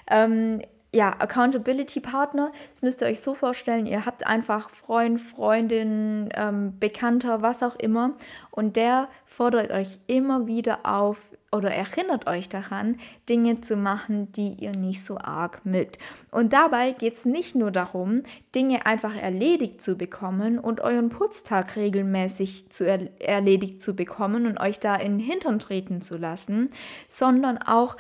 Ähm, 0.09 0.59
ja, 0.97 1.11
Accountability 1.19 1.99
Partner, 1.99 2.51
das 2.71 2.81
müsst 2.81 3.01
ihr 3.01 3.07
euch 3.07 3.21
so 3.21 3.35
vorstellen, 3.35 3.85
ihr 3.85 4.07
habt 4.07 4.25
einfach 4.25 4.71
Freund, 4.71 5.21
Freundin, 5.21 6.29
ähm, 6.33 6.73
Bekannter, 6.79 7.43
was 7.43 7.61
auch 7.61 7.75
immer 7.75 8.13
und 8.49 8.75
der 8.75 9.07
fordert 9.27 9.69
euch 9.69 9.99
immer 10.07 10.47
wieder 10.47 10.79
auf 10.87 11.35
oder 11.51 11.71
erinnert 11.71 12.27
euch 12.27 12.49
daran, 12.49 12.97
Dinge 13.29 13.61
zu 13.61 13.77
machen, 13.77 14.31
die 14.33 14.55
ihr 14.59 14.71
nicht 14.71 15.05
so 15.05 15.17
arg 15.17 15.65
mögt. 15.65 15.97
Und 16.31 16.51
dabei 16.51 16.91
geht 16.91 17.13
es 17.13 17.25
nicht 17.25 17.55
nur 17.55 17.71
darum, 17.71 18.23
Dinge 18.53 18.85
einfach 18.85 19.15
erledigt 19.15 19.81
zu 19.81 19.97
bekommen 19.97 20.59
und 20.59 20.81
euren 20.81 21.09
Putztag 21.09 21.75
regelmäßig 21.77 22.69
zu 22.69 22.85
er 22.85 22.99
erledigt 23.21 23.79
zu 23.79 23.95
bekommen 23.95 24.45
und 24.45 24.59
euch 24.59 24.79
da 24.79 24.95
in 24.95 25.19
den 25.19 25.25
Hintern 25.25 25.59
treten 25.59 26.01
zu 26.01 26.17
lassen, 26.17 26.69
sondern 27.07 27.57
auch 27.59 27.95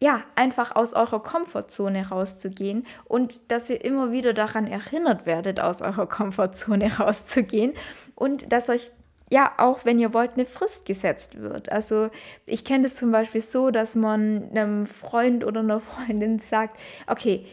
ja, 0.00 0.22
einfach 0.36 0.76
aus 0.76 0.94
eurer 0.94 1.20
Komfortzone 1.22 2.08
rauszugehen 2.08 2.86
und 3.04 3.40
dass 3.50 3.68
ihr 3.68 3.84
immer 3.84 4.12
wieder 4.12 4.32
daran 4.32 4.66
erinnert 4.66 5.26
werdet, 5.26 5.58
aus 5.60 5.82
eurer 5.82 6.06
Komfortzone 6.06 6.92
rauszugehen 6.98 7.72
und 8.14 8.52
dass 8.52 8.68
euch 8.68 8.90
ja, 9.30 9.52
auch 9.58 9.84
wenn 9.84 9.98
ihr 9.98 10.14
wollt, 10.14 10.34
eine 10.34 10.46
Frist 10.46 10.86
gesetzt 10.86 11.38
wird. 11.38 11.70
Also 11.70 12.08
ich 12.46 12.64
kenne 12.64 12.84
das 12.84 12.96
zum 12.96 13.10
Beispiel 13.12 13.42
so, 13.42 13.70
dass 13.70 13.94
man 13.94 14.48
einem 14.50 14.86
Freund 14.86 15.44
oder 15.44 15.60
einer 15.60 15.80
Freundin 15.80 16.38
sagt, 16.38 16.80
okay, 17.06 17.44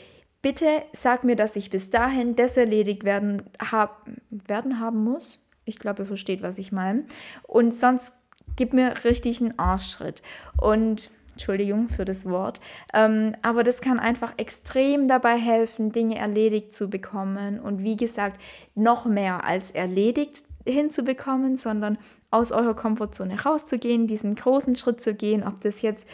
bitte 0.42 0.84
sag 0.94 1.26
mir, 1.26 1.36
dass 1.36 1.58
ich 1.58 1.70
bis 1.70 1.90
dahin 1.90 2.36
das 2.36 2.56
erledigt 2.56 3.04
werden, 3.04 3.44
hab, 3.72 4.08
werden 4.30 4.80
haben 4.80 5.04
muss. 5.04 5.40
Ich 5.66 5.80
glaube, 5.80 6.04
ihr 6.04 6.06
versteht, 6.06 6.42
was 6.42 6.60
ich 6.60 6.72
meine. 6.72 7.04
Und 7.44 7.74
sonst 7.74 8.14
gib 8.56 8.72
mir 8.72 8.94
richtig 9.04 9.42
einen 9.42 9.60
Arschschritt. 9.60 10.22
Und 10.56 11.10
Entschuldigung 11.36 11.90
für 11.90 12.06
das 12.06 12.26
Wort. 12.26 12.62
Ähm, 12.94 13.36
aber 13.42 13.64
das 13.64 13.82
kann 13.82 14.00
einfach 14.00 14.34
extrem 14.38 15.10
dabei 15.10 15.38
helfen, 15.38 15.92
Dinge 15.92 16.18
erledigt 16.18 16.74
zu 16.74 16.90
bekommen. 16.90 17.60
Und 17.60 17.84
wie 17.84 17.98
gesagt, 17.98 18.40
noch 18.74 19.06
mehr 19.06 19.44
als 19.46 19.70
erledigt 19.72 20.46
hinzubekommen, 20.66 21.58
sondern 21.58 21.98
aus 22.32 22.54
eurer 22.54 22.74
Komfortzone 22.74 23.42
rauszugehen, 23.44 24.08
diesen 24.08 24.36
großen 24.36 24.78
Schritt 24.78 25.02
zu 25.02 25.14
gehen, 25.14 25.44
ob 25.44 25.60
das 25.60 25.82
jetzt 25.82 26.08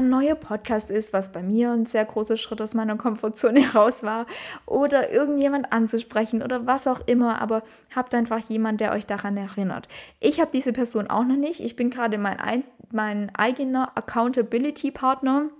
neuer 0.00 0.34
Podcast 0.34 0.90
ist, 0.90 1.12
was 1.12 1.32
bei 1.32 1.42
mir 1.42 1.70
ein 1.70 1.86
sehr 1.86 2.04
großer 2.04 2.36
Schritt 2.36 2.60
aus 2.60 2.74
meiner 2.74 2.96
Komfortzone 2.96 3.64
raus 3.74 4.02
war, 4.02 4.26
oder 4.66 5.10
irgendjemand 5.10 5.72
anzusprechen 5.72 6.42
oder 6.42 6.66
was 6.66 6.86
auch 6.86 7.00
immer, 7.06 7.40
aber 7.40 7.62
habt 7.94 8.14
einfach 8.14 8.38
jemand, 8.38 8.80
der 8.80 8.92
euch 8.92 9.06
daran 9.06 9.36
erinnert. 9.36 9.88
Ich 10.20 10.40
habe 10.40 10.50
diese 10.52 10.72
Person 10.72 11.08
auch 11.08 11.24
noch 11.24 11.36
nicht. 11.36 11.60
Ich 11.60 11.76
bin 11.76 11.90
gerade 11.90 12.18
mein, 12.18 12.64
mein 12.90 13.34
eigener 13.34 13.96
Accountability-Partner. 13.96 15.50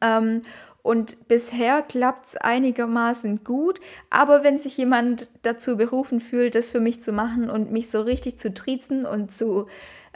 Ähm, 0.00 0.42
und 0.82 1.28
bisher 1.28 1.82
klappt 1.82 2.26
es 2.26 2.36
einigermaßen 2.36 3.44
gut. 3.44 3.80
Aber 4.10 4.42
wenn 4.44 4.58
sich 4.58 4.76
jemand 4.76 5.28
dazu 5.42 5.76
berufen 5.76 6.20
fühlt, 6.20 6.54
das 6.54 6.70
für 6.70 6.80
mich 6.80 7.02
zu 7.02 7.12
machen 7.12 7.50
und 7.50 7.72
mich 7.72 7.90
so 7.90 8.00
richtig 8.00 8.38
zu 8.38 8.54
triezen 8.54 9.04
und 9.04 9.30
zu 9.30 9.66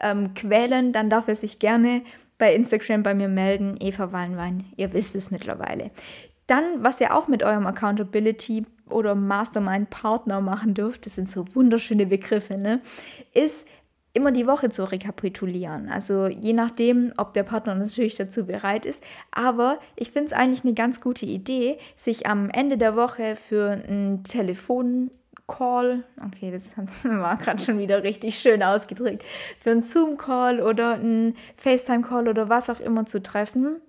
ähm, 0.01 0.35
quälen, 0.35 0.93
dann 0.93 1.11
darf 1.11 1.29
er 1.29 1.37
sich 1.37 1.59
gerne 1.59 2.03
bei 2.43 2.57
Instagram 2.57 3.05
bei 3.05 3.15
mir 3.15 3.29
melden. 3.29 3.77
Eva 3.79 4.11
Wallenwein, 4.11 4.65
ihr 4.77 4.93
wisst 4.93 5.15
es 5.15 5.31
mittlerweile. 5.31 5.93
Dann, 6.49 6.83
was 6.83 7.01
ihr 7.01 7.15
auch 7.15 7.29
mit 7.29 7.45
eurem 7.45 7.69
Accountability 7.69 8.67
oder 8.91 9.15
Mastermind-Partner 9.15 10.41
machen 10.41 10.75
dürft, 10.75 11.07
das 11.07 11.15
sind 11.15 11.29
so 11.29 11.45
wunderschöne 11.55 12.05
Begriffe, 12.05 12.59
ne, 12.59 12.81
ist 13.33 13.65
immer 14.13 14.33
die 14.33 14.49
Woche 14.49 14.71
zu 14.71 14.91
rekapitulieren. 14.91 15.89
Also 15.89 16.27
je 16.27 16.53
nachdem, 16.53 17.13
ob 17.17 17.33
der 17.33 17.45
Partner 17.45 17.77
natürlich 17.77 18.17
dazu 18.17 18.45
bereit 18.45 18.87
ist. 18.87 19.05
Aber 19.31 19.79
ich 19.95 20.11
finde 20.11 20.27
es 20.27 20.33
eigentlich 20.33 20.65
eine 20.65 20.75
ganz 20.75 21.01
gute 21.01 21.27
Idee, 21.27 21.79
sich 21.97 22.27
am 22.27 22.51
Ende 22.51 22.77
der 22.77 22.97
Woche 22.97 23.37
für 23.37 23.71
einen 23.71 24.25
Telefoncall, 25.53 26.05
okay, 26.25 26.51
das 26.51 26.75
war 27.05 27.37
gerade 27.37 27.63
schon 27.63 27.79
wieder 27.79 28.03
richtig 28.03 28.39
schön 28.39 28.63
ausgedrückt, 28.63 29.25
für 29.59 29.71
einen 29.71 29.83
Zoom-Call 29.83 30.61
oder 30.61 30.95
einen 30.95 31.37
FaceTime-Call 31.57 32.29
oder 32.29 32.49
was 32.49 32.71
auch 32.71 32.81
immer 32.81 33.07
zu 33.07 33.23
treffen 33.23 33.81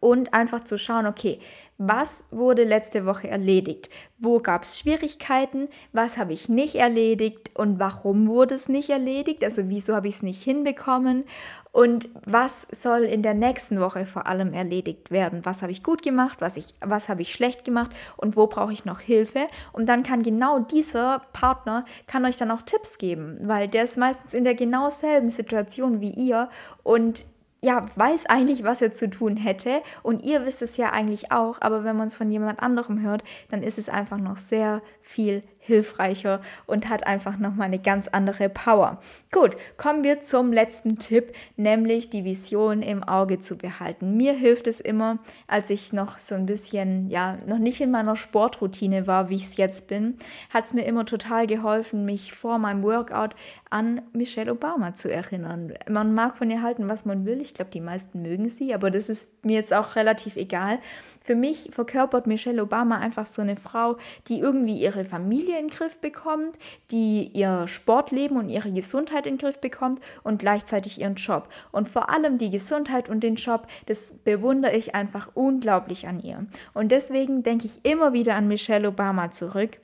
und 0.00 0.32
einfach 0.34 0.64
zu 0.64 0.78
schauen, 0.78 1.06
okay, 1.06 1.38
was 1.78 2.26
wurde 2.30 2.64
letzte 2.64 3.06
Woche 3.06 3.28
erledigt? 3.28 3.90
Wo 4.18 4.38
gab 4.38 4.62
es 4.62 4.78
Schwierigkeiten? 4.78 5.68
Was 5.92 6.16
habe 6.16 6.32
ich 6.32 6.48
nicht 6.48 6.76
erledigt? 6.76 7.50
Und 7.54 7.80
warum 7.80 8.28
wurde 8.28 8.54
es 8.54 8.68
nicht 8.68 8.90
erledigt? 8.90 9.42
Also 9.42 9.68
wieso 9.68 9.96
habe 9.96 10.06
ich 10.06 10.16
es 10.16 10.22
nicht 10.22 10.42
hinbekommen? 10.42 11.24
Und 11.72 12.10
was 12.26 12.68
soll 12.70 13.00
in 13.00 13.22
der 13.22 13.34
nächsten 13.34 13.80
Woche 13.80 14.06
vor 14.06 14.26
allem 14.26 14.52
erledigt 14.52 15.10
werden? 15.10 15.44
Was 15.44 15.62
habe 15.62 15.72
ich 15.72 15.82
gut 15.82 16.02
gemacht? 16.02 16.40
Was, 16.40 16.56
ich, 16.56 16.74
was 16.80 17.08
habe 17.08 17.22
ich 17.22 17.32
schlecht 17.32 17.64
gemacht? 17.64 17.90
Und 18.16 18.36
wo 18.36 18.46
brauche 18.46 18.72
ich 18.72 18.84
noch 18.84 19.00
Hilfe? 19.00 19.48
Und 19.72 19.86
dann 19.86 20.02
kann 20.02 20.22
genau 20.22 20.60
dieser 20.60 21.22
Partner, 21.32 21.84
kann 22.06 22.26
euch 22.26 22.36
dann 22.36 22.50
auch 22.50 22.62
Tipps 22.62 22.98
geben, 22.98 23.38
weil 23.42 23.66
der 23.68 23.84
ist 23.84 23.96
meistens 23.96 24.34
in 24.34 24.44
der 24.44 24.54
genau 24.54 24.90
selben 24.90 25.30
Situation 25.30 26.00
wie 26.00 26.10
ihr 26.10 26.50
und 26.82 27.24
ja, 27.64 27.86
weiß 27.94 28.26
eigentlich, 28.26 28.64
was 28.64 28.82
er 28.82 28.92
zu 28.92 29.08
tun 29.08 29.36
hätte. 29.36 29.82
Und 30.02 30.24
ihr 30.24 30.44
wisst 30.44 30.62
es 30.62 30.76
ja 30.76 30.90
eigentlich 30.90 31.30
auch, 31.30 31.60
aber 31.60 31.84
wenn 31.84 31.96
man 31.96 32.08
es 32.08 32.16
von 32.16 32.30
jemand 32.30 32.60
anderem 32.60 33.02
hört, 33.02 33.22
dann 33.50 33.62
ist 33.62 33.78
es 33.78 33.88
einfach 33.88 34.18
noch 34.18 34.36
sehr 34.36 34.82
viel 35.00 35.44
hilfreicher 35.64 36.40
und 36.66 36.88
hat 36.88 37.06
einfach 37.06 37.38
nochmal 37.38 37.68
eine 37.68 37.78
ganz 37.78 38.08
andere 38.08 38.48
Power. 38.48 39.00
Gut, 39.30 39.56
kommen 39.76 40.02
wir 40.02 40.20
zum 40.20 40.52
letzten 40.52 40.98
Tipp, 40.98 41.32
nämlich 41.56 42.10
die 42.10 42.24
Vision 42.24 42.82
im 42.82 43.04
Auge 43.04 43.38
zu 43.38 43.56
behalten. 43.56 44.16
Mir 44.16 44.34
hilft 44.34 44.66
es 44.66 44.80
immer, 44.80 45.18
als 45.46 45.70
ich 45.70 45.92
noch 45.92 46.18
so 46.18 46.34
ein 46.34 46.46
bisschen, 46.46 47.08
ja, 47.08 47.38
noch 47.46 47.58
nicht 47.58 47.80
in 47.80 47.92
meiner 47.92 48.16
Sportroutine 48.16 49.06
war, 49.06 49.28
wie 49.28 49.36
ich 49.36 49.44
es 49.44 49.56
jetzt 49.56 49.86
bin, 49.86 50.16
hat 50.50 50.64
es 50.64 50.72
mir 50.72 50.84
immer 50.84 51.06
total 51.06 51.46
geholfen, 51.46 52.04
mich 52.04 52.32
vor 52.32 52.58
meinem 52.58 52.82
Workout 52.82 53.36
an 53.70 54.02
Michelle 54.12 54.50
Obama 54.50 54.94
zu 54.94 55.12
erinnern. 55.12 55.74
Man 55.88 56.12
mag 56.12 56.36
von 56.36 56.50
ihr 56.50 56.60
halten, 56.60 56.88
was 56.88 57.04
man 57.04 57.24
will. 57.24 57.40
Ich 57.40 57.54
glaube, 57.54 57.70
die 57.70 57.80
meisten 57.80 58.20
mögen 58.20 58.50
sie, 58.50 58.74
aber 58.74 58.90
das 58.90 59.08
ist 59.08 59.44
mir 59.44 59.54
jetzt 59.54 59.72
auch 59.72 59.94
relativ 59.94 60.34
egal. 60.34 60.80
Für 61.24 61.34
mich 61.34 61.70
verkörpert 61.72 62.26
Michelle 62.26 62.62
Obama 62.62 62.98
einfach 62.98 63.26
so 63.26 63.42
eine 63.42 63.56
Frau, 63.56 63.96
die 64.28 64.40
irgendwie 64.40 64.74
ihre 64.74 65.04
Familie 65.04 65.58
in 65.58 65.68
den 65.68 65.76
Griff 65.76 65.98
bekommt, 65.98 66.58
die 66.90 67.30
ihr 67.32 67.66
Sportleben 67.68 68.36
und 68.36 68.48
ihre 68.48 68.72
Gesundheit 68.72 69.26
in 69.26 69.34
den 69.36 69.40
Griff 69.40 69.60
bekommt 69.60 70.00
und 70.22 70.38
gleichzeitig 70.38 71.00
ihren 71.00 71.14
Job. 71.14 71.48
Und 71.70 71.88
vor 71.88 72.10
allem 72.10 72.38
die 72.38 72.50
Gesundheit 72.50 73.08
und 73.08 73.20
den 73.20 73.36
Job, 73.36 73.66
das 73.86 74.12
bewundere 74.24 74.74
ich 74.76 74.94
einfach 74.94 75.30
unglaublich 75.34 76.06
an 76.06 76.20
ihr. 76.20 76.46
Und 76.74 76.92
deswegen 76.92 77.42
denke 77.42 77.66
ich 77.66 77.84
immer 77.84 78.12
wieder 78.12 78.34
an 78.34 78.48
Michelle 78.48 78.88
Obama 78.88 79.30
zurück 79.30 79.78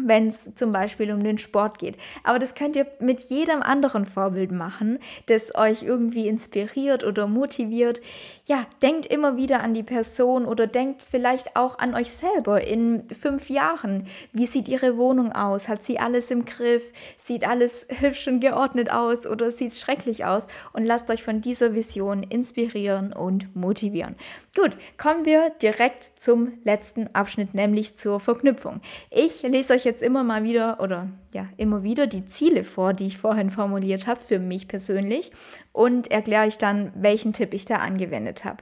wenn 0.00 0.28
es 0.28 0.54
zum 0.54 0.72
Beispiel 0.72 1.12
um 1.12 1.22
den 1.22 1.38
Sport 1.38 1.78
geht. 1.78 1.96
Aber 2.22 2.38
das 2.38 2.54
könnt 2.54 2.76
ihr 2.76 2.86
mit 3.00 3.20
jedem 3.20 3.62
anderen 3.62 4.06
Vorbild 4.06 4.52
machen, 4.52 4.98
das 5.26 5.54
euch 5.54 5.82
irgendwie 5.82 6.28
inspiriert 6.28 7.04
oder 7.04 7.26
motiviert. 7.26 8.00
Ja, 8.46 8.66
denkt 8.82 9.06
immer 9.06 9.36
wieder 9.36 9.60
an 9.60 9.72
die 9.72 9.82
Person 9.82 10.44
oder 10.44 10.66
denkt 10.66 11.02
vielleicht 11.02 11.56
auch 11.56 11.78
an 11.78 11.94
euch 11.94 12.12
selber 12.12 12.62
in 12.66 13.08
fünf 13.08 13.48
Jahren. 13.48 14.06
Wie 14.32 14.46
sieht 14.46 14.68
ihre 14.68 14.96
Wohnung 14.96 15.32
aus? 15.32 15.68
Hat 15.68 15.82
sie 15.82 15.98
alles 15.98 16.30
im 16.30 16.44
Griff? 16.44 16.92
Sieht 17.16 17.46
alles 17.46 17.86
hübsch 17.88 18.26
und 18.28 18.40
geordnet 18.40 18.90
aus 18.90 19.26
oder 19.26 19.50
sieht 19.50 19.68
es 19.68 19.80
schrecklich 19.80 20.24
aus? 20.24 20.46
Und 20.72 20.84
lasst 20.84 21.08
euch 21.10 21.22
von 21.22 21.40
dieser 21.40 21.74
Vision 21.74 22.22
inspirieren 22.22 23.12
und 23.12 23.54
motivieren. 23.56 24.16
Gut, 24.56 24.72
kommen 24.98 25.24
wir 25.24 25.50
direkt 25.62 26.12
zum 26.16 26.58
letzten 26.64 27.14
Abschnitt, 27.14 27.54
nämlich 27.54 27.96
zur 27.96 28.20
Verknüpfung. 28.20 28.80
Ich 29.10 29.42
lese 29.42 29.72
euch 29.72 29.83
jetzt 29.84 30.02
immer 30.02 30.24
mal 30.24 30.44
wieder 30.44 30.80
oder 30.80 31.08
ja, 31.32 31.48
immer 31.56 31.82
wieder 31.82 32.06
die 32.06 32.26
Ziele 32.26 32.64
vor, 32.64 32.92
die 32.92 33.06
ich 33.06 33.18
vorhin 33.18 33.50
formuliert 33.50 34.06
habe, 34.06 34.20
für 34.20 34.38
mich 34.38 34.68
persönlich 34.68 35.30
und 35.74 36.12
erkläre 36.12 36.46
euch 36.46 36.56
dann, 36.56 36.92
welchen 36.94 37.32
Tipp 37.32 37.52
ich 37.52 37.64
da 37.64 37.76
angewendet 37.76 38.44
habe. 38.44 38.58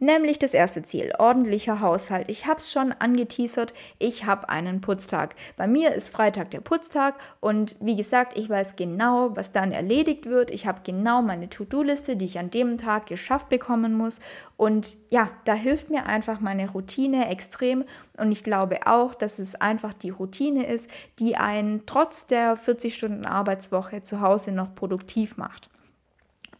Nämlich 0.00 0.40
das 0.40 0.52
erste 0.52 0.82
Ziel, 0.82 1.12
ordentlicher 1.16 1.80
Haushalt. 1.80 2.28
Ich 2.28 2.46
habe 2.46 2.58
es 2.58 2.72
schon 2.72 2.92
angeteasert, 2.92 3.72
ich 4.00 4.26
habe 4.26 4.48
einen 4.48 4.80
Putztag. 4.80 5.36
Bei 5.56 5.68
mir 5.68 5.94
ist 5.94 6.10
Freitag 6.10 6.50
der 6.50 6.60
Putztag 6.60 7.14
und 7.40 7.76
wie 7.80 7.94
gesagt, 7.94 8.36
ich 8.36 8.50
weiß 8.50 8.74
genau, 8.74 9.36
was 9.36 9.52
dann 9.52 9.70
erledigt 9.70 10.26
wird. 10.26 10.50
Ich 10.50 10.66
habe 10.66 10.80
genau 10.84 11.22
meine 11.22 11.48
To-Do-Liste, 11.48 12.16
die 12.16 12.24
ich 12.24 12.40
an 12.40 12.50
dem 12.50 12.76
Tag 12.78 13.06
geschafft 13.06 13.48
bekommen 13.48 13.94
muss. 13.94 14.20
Und 14.56 14.96
ja, 15.08 15.30
da 15.44 15.54
hilft 15.54 15.88
mir 15.88 16.06
einfach 16.06 16.40
meine 16.40 16.68
Routine 16.68 17.30
extrem. 17.30 17.84
Und 18.18 18.32
ich 18.32 18.42
glaube 18.42 18.80
auch, 18.86 19.14
dass 19.14 19.38
es 19.38 19.54
einfach 19.54 19.94
die 19.94 20.10
Routine 20.10 20.66
ist, 20.66 20.90
die 21.20 21.36
einen 21.36 21.86
trotz 21.86 22.26
der 22.26 22.56
40 22.56 22.92
Stunden 22.92 23.24
Arbeitswoche 23.24 24.02
zu 24.02 24.20
Hause 24.20 24.50
noch 24.50 24.74
produktiv 24.74 25.36
macht 25.36 25.70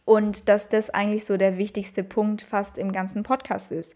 und 0.07 0.47
dass 0.47 0.69
das 0.69 0.89
eigentlich 0.89 1.25
so 1.25 1.35
der 1.35 1.57
wichtigste 1.57 2.01
Punkt 2.01 2.41
fast 2.41 2.77
im 2.77 2.93
ganzen 2.93 3.23
Podcast 3.23 3.73
ist. 3.73 3.93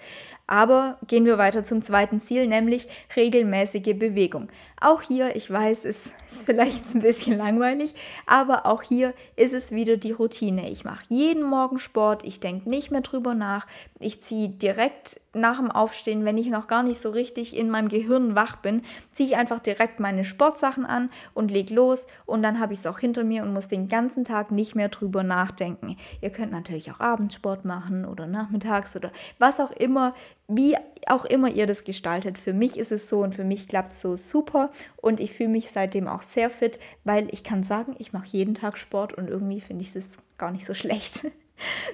Aber 0.52 0.98
gehen 1.08 1.24
wir 1.24 1.38
weiter 1.38 1.64
zum 1.64 1.82
zweiten 1.82 2.20
Ziel, 2.20 2.46
nämlich 2.46 2.90
regelmäßige 3.16 3.98
Bewegung. 3.98 4.50
Auch 4.82 5.02
hier, 5.02 5.34
ich 5.38 5.50
weiß, 5.50 5.86
es 5.86 6.08
ist 6.28 6.44
vielleicht 6.46 6.94
ein 6.94 7.02
bisschen 7.02 7.38
langweilig, 7.38 7.96
aber 8.26 8.66
auch 8.66 8.82
hier 8.82 9.14
ist 9.38 9.54
es 9.54 9.72
wieder 9.72 9.96
die 9.96 10.12
Routine. 10.12 10.70
Ich 10.70 10.84
mache 10.84 11.06
jeden 11.08 11.44
Morgen 11.44 11.80
Sport, 11.80 12.26
ich 12.26 12.42
denke 12.42 12.70
nicht 12.70 12.92
mehr 12.92 13.00
drüber 13.00 13.34
nach. 13.34 13.66
Ich 13.98 14.22
ziehe 14.22 14.50
direkt 14.50 15.22
nach 15.34 15.58
dem 15.58 15.72
Aufstehen, 15.72 16.26
wenn 16.26 16.38
ich 16.38 16.48
noch 16.48 16.68
gar 16.68 16.84
nicht 16.84 17.00
so 17.00 17.12
richtig 17.12 17.56
in 17.56 17.70
meinem 17.70 17.88
Gehirn 17.88 18.36
wach 18.36 18.58
bin, 18.58 18.82
ziehe 19.14 19.30
ich 19.30 19.38
einfach 19.38 19.60
direkt 19.60 20.02
meine 20.02 20.26
Sportsachen 20.26 20.86
an 20.86 21.12
und 21.34 21.50
lege 21.50 21.74
los 21.74 22.08
und 22.26 22.44
dann 22.44 22.60
habe 22.60 22.74
ich 22.74 22.80
es 22.80 22.88
auch 22.88 23.00
hinter 23.00 23.24
mir 23.24 23.44
und 23.44 23.54
muss 23.54 23.70
den 23.70 23.88
ganzen 23.88 24.26
Tag 24.26 24.52
nicht 24.52 24.76
mehr 24.76 24.90
drüber 24.90 25.24
nachdenken. 25.24 25.96
Ihr 26.20 26.32
könnt 26.32 26.52
natürlich 26.52 26.92
auch 26.92 27.00
Abendsport 27.00 27.64
machen 27.64 28.04
oder 28.04 28.28
nachmittags 28.28 28.98
oder 28.98 29.14
was 29.40 29.62
auch 29.62 29.72
immer 29.72 30.14
wie 30.56 30.76
auch 31.08 31.26
immer 31.26 31.50
ihr 31.50 31.68
das 31.68 31.84
gestaltet. 31.84 32.38
Für 32.38 32.54
mich 32.54 32.78
ist 32.78 32.92
es 32.92 33.10
so 33.10 33.22
und 33.22 33.36
für 33.36 33.44
mich 33.44 33.68
klappt 33.68 33.94
es 33.94 34.02
so 34.02 34.16
super 34.16 34.72
und 34.98 35.20
ich 35.20 35.34
fühle 35.34 35.50
mich 35.50 35.72
seitdem 35.72 36.08
auch 36.08 36.22
sehr 36.22 36.50
fit, 36.50 36.80
weil 37.04 37.28
ich 37.32 37.44
kann 37.44 37.64
sagen, 37.64 37.96
ich 37.98 38.14
mache 38.14 38.28
jeden 38.32 38.56
Tag 38.56 38.78
Sport 38.78 39.14
und 39.14 39.30
irgendwie 39.30 39.62
finde 39.62 39.84
ich 39.84 39.96
es 39.96 40.12
gar 40.38 40.52
nicht 40.52 40.66
so 40.66 40.74
schlecht. 40.76 41.26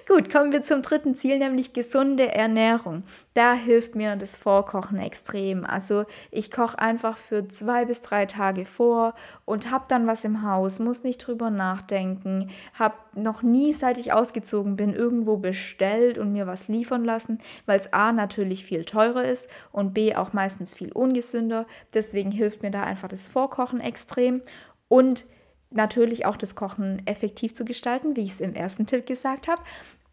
Gut, 0.07 0.31
kommen 0.31 0.51
wir 0.51 0.61
zum 0.61 0.81
dritten 0.81 1.15
Ziel, 1.15 1.37
nämlich 1.37 1.73
gesunde 1.73 2.31
Ernährung. 2.31 3.03
Da 3.33 3.53
hilft 3.53 3.95
mir 3.95 4.15
das 4.15 4.35
Vorkochen 4.35 4.97
extrem. 4.99 5.65
Also 5.65 6.05
ich 6.31 6.51
koche 6.51 6.79
einfach 6.79 7.17
für 7.17 7.47
zwei 7.47 7.85
bis 7.85 8.01
drei 8.01 8.25
Tage 8.25 8.65
vor 8.65 9.13
und 9.45 9.69
habe 9.69 9.85
dann 9.89 10.07
was 10.07 10.23
im 10.23 10.43
Haus, 10.43 10.79
muss 10.79 11.03
nicht 11.03 11.17
drüber 11.19 11.49
nachdenken, 11.49 12.49
habe 12.73 12.95
noch 13.15 13.43
nie, 13.43 13.73
seit 13.73 13.97
ich 13.97 14.13
ausgezogen 14.13 14.75
bin, 14.75 14.93
irgendwo 14.93 15.37
bestellt 15.37 16.17
und 16.17 16.31
mir 16.31 16.47
was 16.47 16.67
liefern 16.67 17.03
lassen, 17.03 17.39
weil 17.65 17.79
es 17.79 17.91
a 17.93 18.11
natürlich 18.11 18.63
viel 18.63 18.85
teurer 18.85 19.25
ist 19.25 19.49
und 19.71 19.93
b 19.93 20.15
auch 20.15 20.33
meistens 20.33 20.73
viel 20.73 20.91
ungesünder. 20.91 21.65
Deswegen 21.93 22.31
hilft 22.31 22.63
mir 22.63 22.71
da 22.71 22.83
einfach 22.83 23.09
das 23.09 23.27
Vorkochen 23.27 23.81
extrem 23.81 24.41
und 24.87 25.25
natürlich 25.69 26.25
auch 26.25 26.37
das 26.37 26.55
Kochen 26.55 27.01
effektiv 27.05 27.53
zu 27.53 27.65
gestalten, 27.65 28.15
wie 28.15 28.23
ich 28.23 28.31
es 28.31 28.41
im 28.41 28.55
ersten 28.55 28.85
Tipp 28.85 29.05
gesagt 29.05 29.47
habe. 29.47 29.61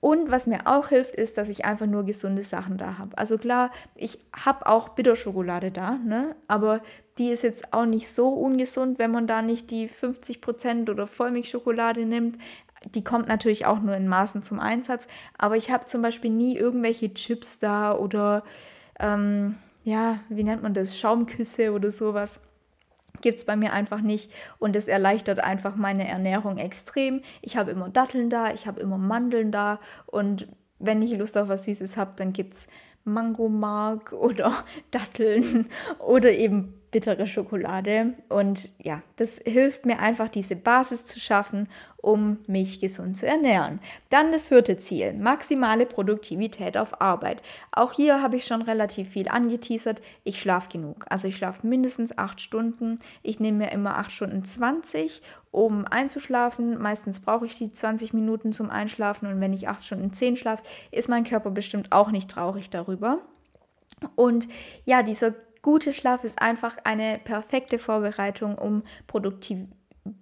Und 0.00 0.30
was 0.30 0.46
mir 0.46 0.66
auch 0.66 0.88
hilft, 0.88 1.14
ist, 1.14 1.38
dass 1.38 1.48
ich 1.48 1.64
einfach 1.64 1.86
nur 1.86 2.04
gesunde 2.04 2.42
Sachen 2.42 2.76
da 2.76 2.98
habe. 2.98 3.16
Also 3.16 3.38
klar, 3.38 3.70
ich 3.94 4.18
habe 4.34 4.66
auch 4.66 4.90
Bitterschokolade 4.90 5.70
da, 5.70 5.92
ne? 6.04 6.36
aber 6.46 6.82
die 7.16 7.30
ist 7.30 7.42
jetzt 7.42 7.72
auch 7.72 7.86
nicht 7.86 8.10
so 8.10 8.28
ungesund, 8.28 8.98
wenn 8.98 9.10
man 9.10 9.26
da 9.26 9.40
nicht 9.40 9.70
die 9.70 9.88
50% 9.88 10.90
oder 10.90 11.06
Vollmilchschokolade 11.06 12.04
nimmt. 12.04 12.36
Die 12.94 13.02
kommt 13.02 13.28
natürlich 13.28 13.64
auch 13.64 13.80
nur 13.80 13.96
in 13.96 14.06
Maßen 14.06 14.42
zum 14.42 14.60
Einsatz. 14.60 15.08
Aber 15.38 15.56
ich 15.56 15.70
habe 15.70 15.86
zum 15.86 16.02
Beispiel 16.02 16.30
nie 16.30 16.54
irgendwelche 16.54 17.14
Chips 17.14 17.58
da 17.58 17.96
oder, 17.96 18.42
ähm, 19.00 19.54
ja, 19.84 20.18
wie 20.28 20.44
nennt 20.44 20.62
man 20.62 20.74
das, 20.74 20.98
Schaumküsse 20.98 21.72
oder 21.72 21.90
sowas 21.90 22.42
gibt 23.20 23.38
es 23.38 23.44
bei 23.44 23.56
mir 23.56 23.72
einfach 23.72 24.00
nicht 24.00 24.30
und 24.58 24.76
es 24.76 24.88
erleichtert 24.88 25.38
einfach 25.40 25.76
meine 25.76 26.06
Ernährung 26.06 26.58
extrem. 26.58 27.22
Ich 27.42 27.56
habe 27.56 27.70
immer 27.70 27.88
Datteln 27.88 28.30
da, 28.30 28.52
ich 28.52 28.66
habe 28.66 28.80
immer 28.80 28.98
Mandeln 28.98 29.52
da 29.52 29.80
und 30.06 30.48
wenn 30.78 31.02
ich 31.02 31.16
Lust 31.16 31.38
auf 31.38 31.48
was 31.48 31.64
Süßes 31.64 31.96
habe, 31.96 32.12
dann 32.16 32.32
gibt 32.32 32.54
es 32.54 32.68
Mangomark 33.04 34.12
oder 34.18 34.64
Datteln 34.90 35.68
oder 35.98 36.32
eben 36.32 36.80
bittere 36.94 37.26
Schokolade. 37.26 38.14
Und 38.28 38.70
ja, 38.78 39.02
das 39.16 39.40
hilft 39.44 39.84
mir 39.84 39.98
einfach, 39.98 40.28
diese 40.28 40.54
Basis 40.54 41.04
zu 41.06 41.18
schaffen, 41.18 41.68
um 41.96 42.38
mich 42.46 42.78
gesund 42.78 43.18
zu 43.18 43.26
ernähren. 43.26 43.80
Dann 44.10 44.30
das 44.30 44.46
vierte 44.46 44.76
Ziel, 44.76 45.12
maximale 45.12 45.86
Produktivität 45.86 46.78
auf 46.78 47.02
Arbeit. 47.02 47.42
Auch 47.72 47.90
hier 47.90 48.22
habe 48.22 48.36
ich 48.36 48.44
schon 48.46 48.62
relativ 48.62 49.08
viel 49.08 49.26
angeteasert. 49.26 50.00
Ich 50.22 50.40
schlafe 50.40 50.68
genug. 50.68 51.04
Also 51.08 51.26
ich 51.26 51.36
schlafe 51.36 51.66
mindestens 51.66 52.16
acht 52.16 52.40
Stunden. 52.40 53.00
Ich 53.24 53.40
nehme 53.40 53.64
mir 53.64 53.72
immer 53.72 53.98
acht 53.98 54.12
Stunden 54.12 54.44
20, 54.44 55.20
um 55.50 55.86
einzuschlafen. 55.86 56.80
Meistens 56.80 57.18
brauche 57.18 57.46
ich 57.46 57.58
die 57.58 57.72
20 57.72 58.12
Minuten 58.12 58.52
zum 58.52 58.70
Einschlafen. 58.70 59.26
Und 59.26 59.40
wenn 59.40 59.52
ich 59.52 59.66
acht 59.66 59.84
Stunden 59.84 60.12
zehn 60.12 60.36
schlafe, 60.36 60.62
ist 60.92 61.08
mein 61.08 61.24
Körper 61.24 61.50
bestimmt 61.50 61.90
auch 61.90 62.12
nicht 62.12 62.30
traurig 62.30 62.70
darüber. 62.70 63.18
Und 64.14 64.48
ja, 64.84 65.02
dieser 65.02 65.34
gute 65.64 65.94
Schlaf 65.94 66.24
ist 66.24 66.42
einfach 66.42 66.76
eine 66.84 67.18
perfekte 67.24 67.78
Vorbereitung, 67.80 68.56
um 68.56 68.82
produktiv 69.08 69.60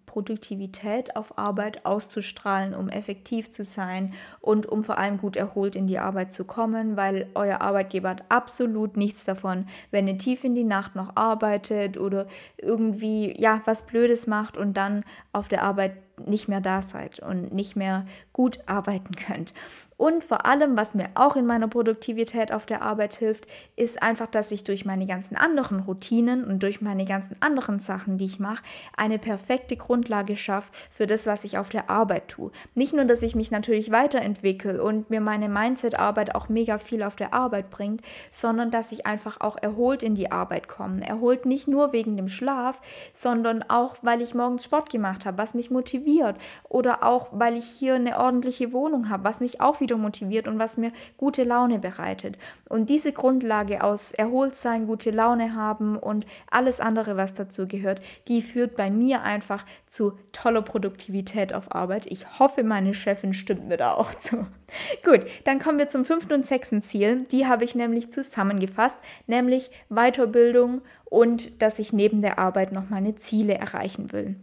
Produktivität 0.06 1.16
auf 1.16 1.38
Arbeit 1.38 1.86
auszustrahlen, 1.86 2.74
um 2.74 2.90
effektiv 2.90 3.50
zu 3.50 3.64
sein 3.64 4.12
und 4.40 4.66
um 4.66 4.84
vor 4.84 4.98
allem 4.98 5.16
gut 5.16 5.36
erholt 5.36 5.74
in 5.74 5.86
die 5.86 5.98
Arbeit 5.98 6.34
zu 6.34 6.44
kommen, 6.44 6.98
weil 6.98 7.30
euer 7.34 7.62
Arbeitgeber 7.62 8.10
hat 8.10 8.24
absolut 8.28 8.98
nichts 8.98 9.24
davon, 9.24 9.66
wenn 9.90 10.06
ihr 10.06 10.18
tief 10.18 10.44
in 10.44 10.54
die 10.54 10.64
Nacht 10.64 10.96
noch 10.96 11.16
arbeitet 11.16 11.96
oder 11.96 12.26
irgendwie 12.58 13.34
ja 13.40 13.62
was 13.64 13.86
Blödes 13.86 14.26
macht 14.26 14.58
und 14.58 14.74
dann 14.76 15.02
auf 15.32 15.48
der 15.48 15.62
Arbeit 15.62 15.94
nicht 16.28 16.46
mehr 16.46 16.60
da 16.60 16.82
seid 16.82 17.20
und 17.20 17.52
nicht 17.52 17.74
mehr 17.74 18.04
gut 18.34 18.58
arbeiten 18.66 19.16
könnt. 19.16 19.54
Und 20.02 20.24
vor 20.24 20.46
allem, 20.46 20.76
was 20.76 20.94
mir 20.94 21.10
auch 21.14 21.36
in 21.36 21.46
meiner 21.46 21.68
Produktivität 21.68 22.50
auf 22.50 22.66
der 22.66 22.82
Arbeit 22.82 23.14
hilft, 23.14 23.46
ist 23.76 24.02
einfach, 24.02 24.26
dass 24.26 24.50
ich 24.50 24.64
durch 24.64 24.84
meine 24.84 25.06
ganzen 25.06 25.36
anderen 25.36 25.78
Routinen 25.78 26.42
und 26.42 26.64
durch 26.64 26.80
meine 26.80 27.04
ganzen 27.04 27.36
anderen 27.38 27.78
Sachen, 27.78 28.18
die 28.18 28.24
ich 28.24 28.40
mache, 28.40 28.64
eine 28.96 29.20
perfekte 29.20 29.76
Grundlage 29.76 30.36
schaffe 30.36 30.72
für 30.90 31.06
das, 31.06 31.26
was 31.26 31.44
ich 31.44 31.56
auf 31.56 31.68
der 31.68 31.88
Arbeit 31.88 32.26
tue. 32.26 32.50
Nicht 32.74 32.92
nur, 32.92 33.04
dass 33.04 33.22
ich 33.22 33.36
mich 33.36 33.52
natürlich 33.52 33.92
weiterentwickle 33.92 34.82
und 34.82 35.08
mir 35.08 35.20
meine 35.20 35.48
Mindset-Arbeit 35.48 36.34
auch 36.34 36.48
mega 36.48 36.78
viel 36.78 37.04
auf 37.04 37.14
der 37.14 37.32
Arbeit 37.32 37.70
bringt, 37.70 38.02
sondern 38.32 38.72
dass 38.72 38.90
ich 38.90 39.06
einfach 39.06 39.40
auch 39.40 39.56
erholt 39.56 40.02
in 40.02 40.16
die 40.16 40.32
Arbeit 40.32 40.66
komme. 40.66 41.06
Erholt 41.06 41.46
nicht 41.46 41.68
nur 41.68 41.92
wegen 41.92 42.16
dem 42.16 42.28
Schlaf, 42.28 42.80
sondern 43.12 43.62
auch, 43.68 43.94
weil 44.02 44.20
ich 44.20 44.34
morgens 44.34 44.64
Sport 44.64 44.90
gemacht 44.90 45.26
habe, 45.26 45.38
was 45.38 45.54
mich 45.54 45.70
motiviert. 45.70 46.38
Oder 46.68 47.04
auch, 47.04 47.28
weil 47.30 47.56
ich 47.56 47.66
hier 47.66 47.94
eine 47.94 48.18
ordentliche 48.18 48.72
Wohnung 48.72 49.08
habe, 49.08 49.22
was 49.22 49.38
mich 49.38 49.60
auch 49.60 49.78
wieder 49.78 49.91
wieder 49.92 49.98
motiviert 49.98 50.48
und 50.48 50.58
was 50.58 50.76
mir 50.76 50.92
gute 51.16 51.44
Laune 51.44 51.78
bereitet. 51.78 52.38
Und 52.68 52.88
diese 52.88 53.12
Grundlage 53.12 53.82
aus 53.82 54.12
Erholtsein, 54.12 54.86
gute 54.86 55.10
Laune 55.10 55.54
haben 55.54 55.96
und 55.96 56.26
alles 56.50 56.80
andere, 56.80 57.16
was 57.16 57.34
dazu 57.34 57.68
gehört, 57.68 58.00
die 58.28 58.42
führt 58.42 58.76
bei 58.76 58.90
mir 58.90 59.22
einfach 59.22 59.64
zu 59.86 60.18
toller 60.32 60.62
Produktivität 60.62 61.52
auf 61.52 61.74
Arbeit. 61.74 62.06
Ich 62.06 62.38
hoffe, 62.38 62.64
meine 62.64 62.94
Chefin 62.94 63.34
stimmt 63.34 63.68
mir 63.68 63.76
da 63.76 63.92
auch 63.94 64.14
zu. 64.14 64.46
Gut, 65.04 65.20
dann 65.44 65.58
kommen 65.58 65.78
wir 65.78 65.88
zum 65.88 66.04
fünften 66.04 66.32
und 66.32 66.46
sechsten 66.46 66.80
Ziel. 66.80 67.24
Die 67.30 67.46
habe 67.46 67.64
ich 67.64 67.74
nämlich 67.74 68.10
zusammengefasst, 68.10 68.98
nämlich 69.26 69.70
Weiterbildung 69.90 70.80
und 71.04 71.60
dass 71.60 71.78
ich 71.78 71.92
neben 71.92 72.22
der 72.22 72.38
Arbeit 72.38 72.72
noch 72.72 72.88
meine 72.88 73.14
Ziele 73.16 73.54
erreichen 73.54 74.12
will. 74.12 74.36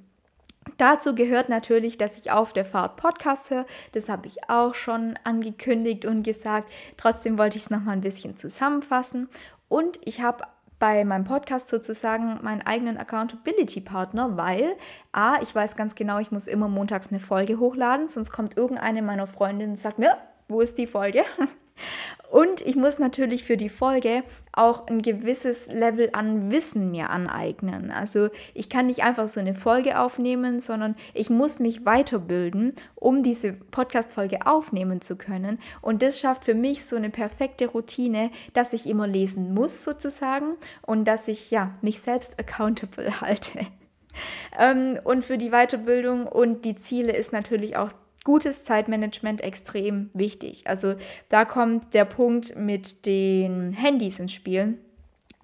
Dazu 0.77 1.15
gehört 1.15 1.49
natürlich, 1.49 1.97
dass 1.97 2.17
ich 2.17 2.31
auf 2.31 2.53
der 2.53 2.65
Fahrt 2.65 2.95
Podcast 2.97 3.51
höre. 3.51 3.65
Das 3.91 4.09
habe 4.09 4.27
ich 4.27 4.49
auch 4.49 4.73
schon 4.73 5.17
angekündigt 5.23 6.05
und 6.05 6.23
gesagt. 6.23 6.71
Trotzdem 6.97 7.37
wollte 7.37 7.57
ich 7.57 7.63
es 7.63 7.69
nochmal 7.69 7.95
ein 7.95 8.01
bisschen 8.01 8.37
zusammenfassen. 8.37 9.29
Und 9.67 9.99
ich 10.05 10.21
habe 10.21 10.43
bei 10.79 11.03
meinem 11.03 11.25
Podcast 11.25 11.67
sozusagen 11.67 12.39
meinen 12.41 12.61
eigenen 12.61 12.97
Accountability-Partner, 12.97 14.37
weil 14.37 14.75
A, 15.11 15.41
ich 15.41 15.53
weiß 15.53 15.75
ganz 15.75 15.93
genau, 15.95 16.19
ich 16.19 16.31
muss 16.31 16.47
immer 16.47 16.69
montags 16.69 17.09
eine 17.09 17.19
Folge 17.19 17.59
hochladen, 17.59 18.07
sonst 18.07 18.31
kommt 18.31 18.57
irgendeine 18.57 19.01
meiner 19.01 19.27
Freundinnen 19.27 19.71
und 19.71 19.75
sagt 19.75 19.99
mir, 19.99 20.17
wo 20.47 20.61
ist 20.61 20.77
die 20.77 20.87
Folge? 20.87 21.23
Und 22.29 22.61
ich 22.61 22.75
muss 22.75 22.99
natürlich 22.99 23.43
für 23.43 23.57
die 23.57 23.69
Folge 23.69 24.23
auch 24.51 24.85
ein 24.87 25.01
gewisses 25.01 25.67
Level 25.67 26.09
an 26.13 26.51
Wissen 26.51 26.91
mir 26.91 27.09
aneignen. 27.09 27.89
Also 27.89 28.29
ich 28.53 28.69
kann 28.69 28.85
nicht 28.85 29.03
einfach 29.03 29.27
so 29.27 29.39
eine 29.39 29.55
Folge 29.55 29.99
aufnehmen, 29.99 30.59
sondern 30.59 30.95
ich 31.15 31.31
muss 31.31 31.59
mich 31.59 31.85
weiterbilden, 31.85 32.75
um 32.93 33.23
diese 33.23 33.53
Podcast-Folge 33.53 34.45
aufnehmen 34.45 35.01
zu 35.01 35.17
können. 35.17 35.59
Und 35.81 36.03
das 36.03 36.19
schafft 36.19 36.45
für 36.45 36.53
mich 36.53 36.85
so 36.85 36.95
eine 36.95 37.09
perfekte 37.09 37.67
Routine, 37.67 38.29
dass 38.53 38.73
ich 38.73 38.87
immer 38.87 39.07
lesen 39.07 39.55
muss 39.55 39.83
sozusagen 39.83 40.55
und 40.83 41.05
dass 41.05 41.27
ich 41.27 41.49
ja 41.49 41.73
mich 41.81 41.99
selbst 41.99 42.39
accountable 42.39 43.21
halte. 43.21 43.65
Ähm, 44.59 44.99
und 45.03 45.25
für 45.25 45.37
die 45.37 45.49
Weiterbildung 45.49 46.27
und 46.27 46.65
die 46.65 46.75
Ziele 46.75 47.13
ist 47.13 47.33
natürlich 47.33 47.77
auch 47.77 47.91
gutes 48.23 48.65
Zeitmanagement 48.65 49.41
extrem 49.41 50.09
wichtig. 50.13 50.67
Also 50.67 50.95
da 51.29 51.45
kommt 51.45 51.93
der 51.93 52.05
Punkt 52.05 52.55
mit 52.55 53.05
den 53.05 53.73
Handys 53.73 54.19
ins 54.19 54.33
Spiel. 54.33 54.77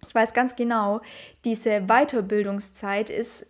Ich 0.08 0.14
weiß 0.14 0.34
ganz 0.34 0.56
genau, 0.56 1.02
diese 1.44 1.82
Weiterbildungszeit 1.88 3.10
ist 3.10 3.48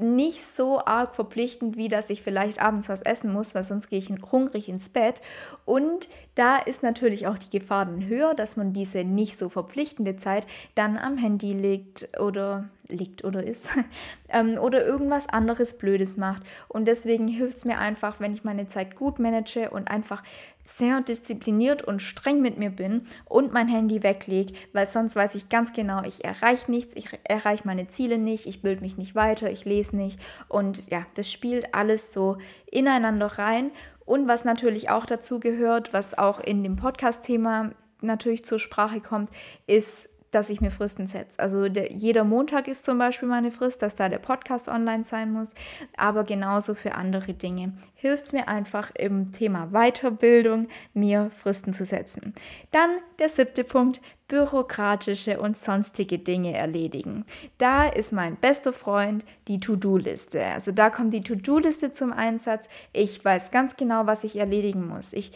nicht 0.00 0.44
so 0.44 0.84
arg 0.84 1.14
verpflichtend, 1.14 1.76
wie 1.76 1.88
dass 1.88 2.10
ich 2.10 2.22
vielleicht 2.22 2.60
abends 2.62 2.88
was 2.88 3.02
essen 3.02 3.32
muss, 3.32 3.54
weil 3.54 3.64
sonst 3.64 3.88
gehe 3.88 3.98
ich 3.98 4.10
hungrig 4.30 4.68
ins 4.68 4.90
Bett. 4.90 5.20
Und 5.64 6.08
da 6.34 6.56
ist 6.56 6.82
natürlich 6.82 7.26
auch 7.26 7.38
die 7.38 7.58
Gefahr 7.58 7.86
dann 7.86 8.06
höher, 8.06 8.34
dass 8.34 8.56
man 8.56 8.72
diese 8.72 9.04
nicht 9.04 9.36
so 9.36 9.48
verpflichtende 9.48 10.16
Zeit 10.16 10.46
dann 10.74 10.98
am 10.98 11.18
Handy 11.18 11.52
legt 11.52 12.08
oder 12.20 12.68
liegt 12.88 13.24
oder 13.24 13.42
ist 13.44 13.68
ähm, 14.28 14.58
oder 14.58 14.84
irgendwas 14.84 15.28
anderes 15.28 15.78
Blödes 15.78 16.16
macht. 16.16 16.42
Und 16.68 16.86
deswegen 16.86 17.28
hilft 17.28 17.58
es 17.58 17.64
mir 17.64 17.78
einfach, 17.78 18.20
wenn 18.20 18.32
ich 18.32 18.44
meine 18.44 18.66
Zeit 18.66 18.96
gut 18.96 19.18
manage 19.18 19.70
und 19.70 19.90
einfach 19.90 20.22
sehr 20.64 21.00
diszipliniert 21.00 21.82
und 21.82 22.02
streng 22.02 22.42
mit 22.42 22.58
mir 22.58 22.70
bin 22.70 23.02
und 23.24 23.52
mein 23.52 23.68
Handy 23.68 24.02
weglege, 24.02 24.52
weil 24.74 24.86
sonst 24.86 25.16
weiß 25.16 25.34
ich 25.34 25.48
ganz 25.48 25.72
genau, 25.72 26.02
ich 26.02 26.24
erreiche 26.24 26.70
nichts, 26.70 26.94
ich 26.94 27.06
erreiche 27.24 27.66
meine 27.66 27.88
Ziele 27.88 28.18
nicht, 28.18 28.46
ich 28.46 28.60
bilde 28.60 28.82
mich 28.82 28.98
nicht 28.98 29.14
weiter, 29.14 29.50
ich 29.50 29.64
lese 29.64 29.96
nicht. 29.96 30.20
Und 30.48 30.90
ja, 30.90 31.06
das 31.14 31.32
spielt 31.32 31.74
alles 31.74 32.12
so 32.12 32.36
ineinander 32.70 33.26
rein. 33.38 33.70
Und 34.04 34.28
was 34.28 34.44
natürlich 34.44 34.90
auch 34.90 35.06
dazu 35.06 35.40
gehört, 35.40 35.92
was 35.92 36.16
auch 36.16 36.40
in 36.40 36.62
dem 36.62 36.76
Podcast-Thema 36.76 37.72
natürlich 38.00 38.44
zur 38.44 38.58
Sprache 38.58 39.00
kommt, 39.00 39.30
ist 39.66 40.10
dass 40.30 40.50
ich 40.50 40.60
mir 40.60 40.70
Fristen 40.70 41.06
setze. 41.06 41.38
Also 41.38 41.68
der, 41.68 41.92
jeder 41.92 42.24
Montag 42.24 42.68
ist 42.68 42.84
zum 42.84 42.98
Beispiel 42.98 43.28
meine 43.28 43.50
Frist, 43.50 43.82
dass 43.82 43.96
da 43.96 44.08
der 44.08 44.18
Podcast 44.18 44.68
online 44.68 45.04
sein 45.04 45.32
muss, 45.32 45.54
aber 45.96 46.24
genauso 46.24 46.74
für 46.74 46.94
andere 46.94 47.34
Dinge. 47.34 47.72
Hilft 47.94 48.26
es 48.26 48.32
mir 48.32 48.48
einfach 48.48 48.90
im 48.94 49.32
Thema 49.32 49.68
Weiterbildung, 49.72 50.68
mir 50.94 51.30
Fristen 51.30 51.72
zu 51.72 51.84
setzen. 51.84 52.34
Dann 52.70 52.90
der 53.18 53.28
siebte 53.28 53.64
Punkt, 53.64 54.00
bürokratische 54.28 55.40
und 55.40 55.56
sonstige 55.56 56.18
Dinge 56.18 56.54
erledigen. 56.54 57.24
Da 57.56 57.88
ist 57.88 58.12
mein 58.12 58.36
bester 58.36 58.74
Freund 58.74 59.24
die 59.48 59.58
To-Do-Liste. 59.58 60.44
Also 60.44 60.70
da 60.70 60.90
kommt 60.90 61.14
die 61.14 61.22
To-Do-Liste 61.22 61.92
zum 61.92 62.12
Einsatz. 62.12 62.68
Ich 62.92 63.24
weiß 63.24 63.50
ganz 63.50 63.76
genau, 63.76 64.06
was 64.06 64.24
ich 64.24 64.36
erledigen 64.36 64.86
muss. 64.86 65.14
Ich 65.14 65.32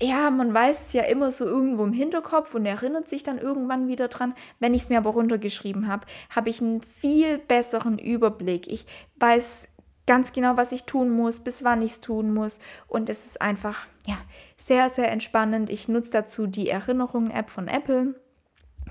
ja, 0.00 0.30
man 0.30 0.52
weiß 0.52 0.88
es 0.88 0.92
ja 0.92 1.02
immer 1.04 1.30
so 1.30 1.46
irgendwo 1.46 1.84
im 1.84 1.92
Hinterkopf 1.92 2.54
und 2.54 2.66
erinnert 2.66 3.08
sich 3.08 3.22
dann 3.22 3.38
irgendwann 3.38 3.88
wieder 3.88 4.08
dran. 4.08 4.34
Wenn 4.60 4.74
ich 4.74 4.82
es 4.82 4.88
mir 4.90 4.98
aber 4.98 5.10
runtergeschrieben 5.10 5.88
habe, 5.88 6.06
habe 6.34 6.50
ich 6.50 6.60
einen 6.60 6.82
viel 6.82 7.38
besseren 7.38 7.98
Überblick. 7.98 8.70
Ich 8.70 8.86
weiß 9.16 9.68
ganz 10.06 10.32
genau, 10.32 10.56
was 10.56 10.72
ich 10.72 10.84
tun 10.84 11.10
muss, 11.10 11.40
bis 11.40 11.64
wann 11.64 11.80
ich 11.80 11.92
es 11.92 12.00
tun 12.00 12.34
muss. 12.34 12.60
Und 12.88 13.08
es 13.08 13.24
ist 13.24 13.40
einfach, 13.40 13.86
ja, 14.06 14.18
sehr, 14.58 14.90
sehr 14.90 15.10
entspannend. 15.10 15.70
Ich 15.70 15.88
nutze 15.88 16.12
dazu 16.12 16.46
die 16.46 16.68
Erinnerungen-App 16.68 17.48
von 17.48 17.66
Apple. 17.66 18.20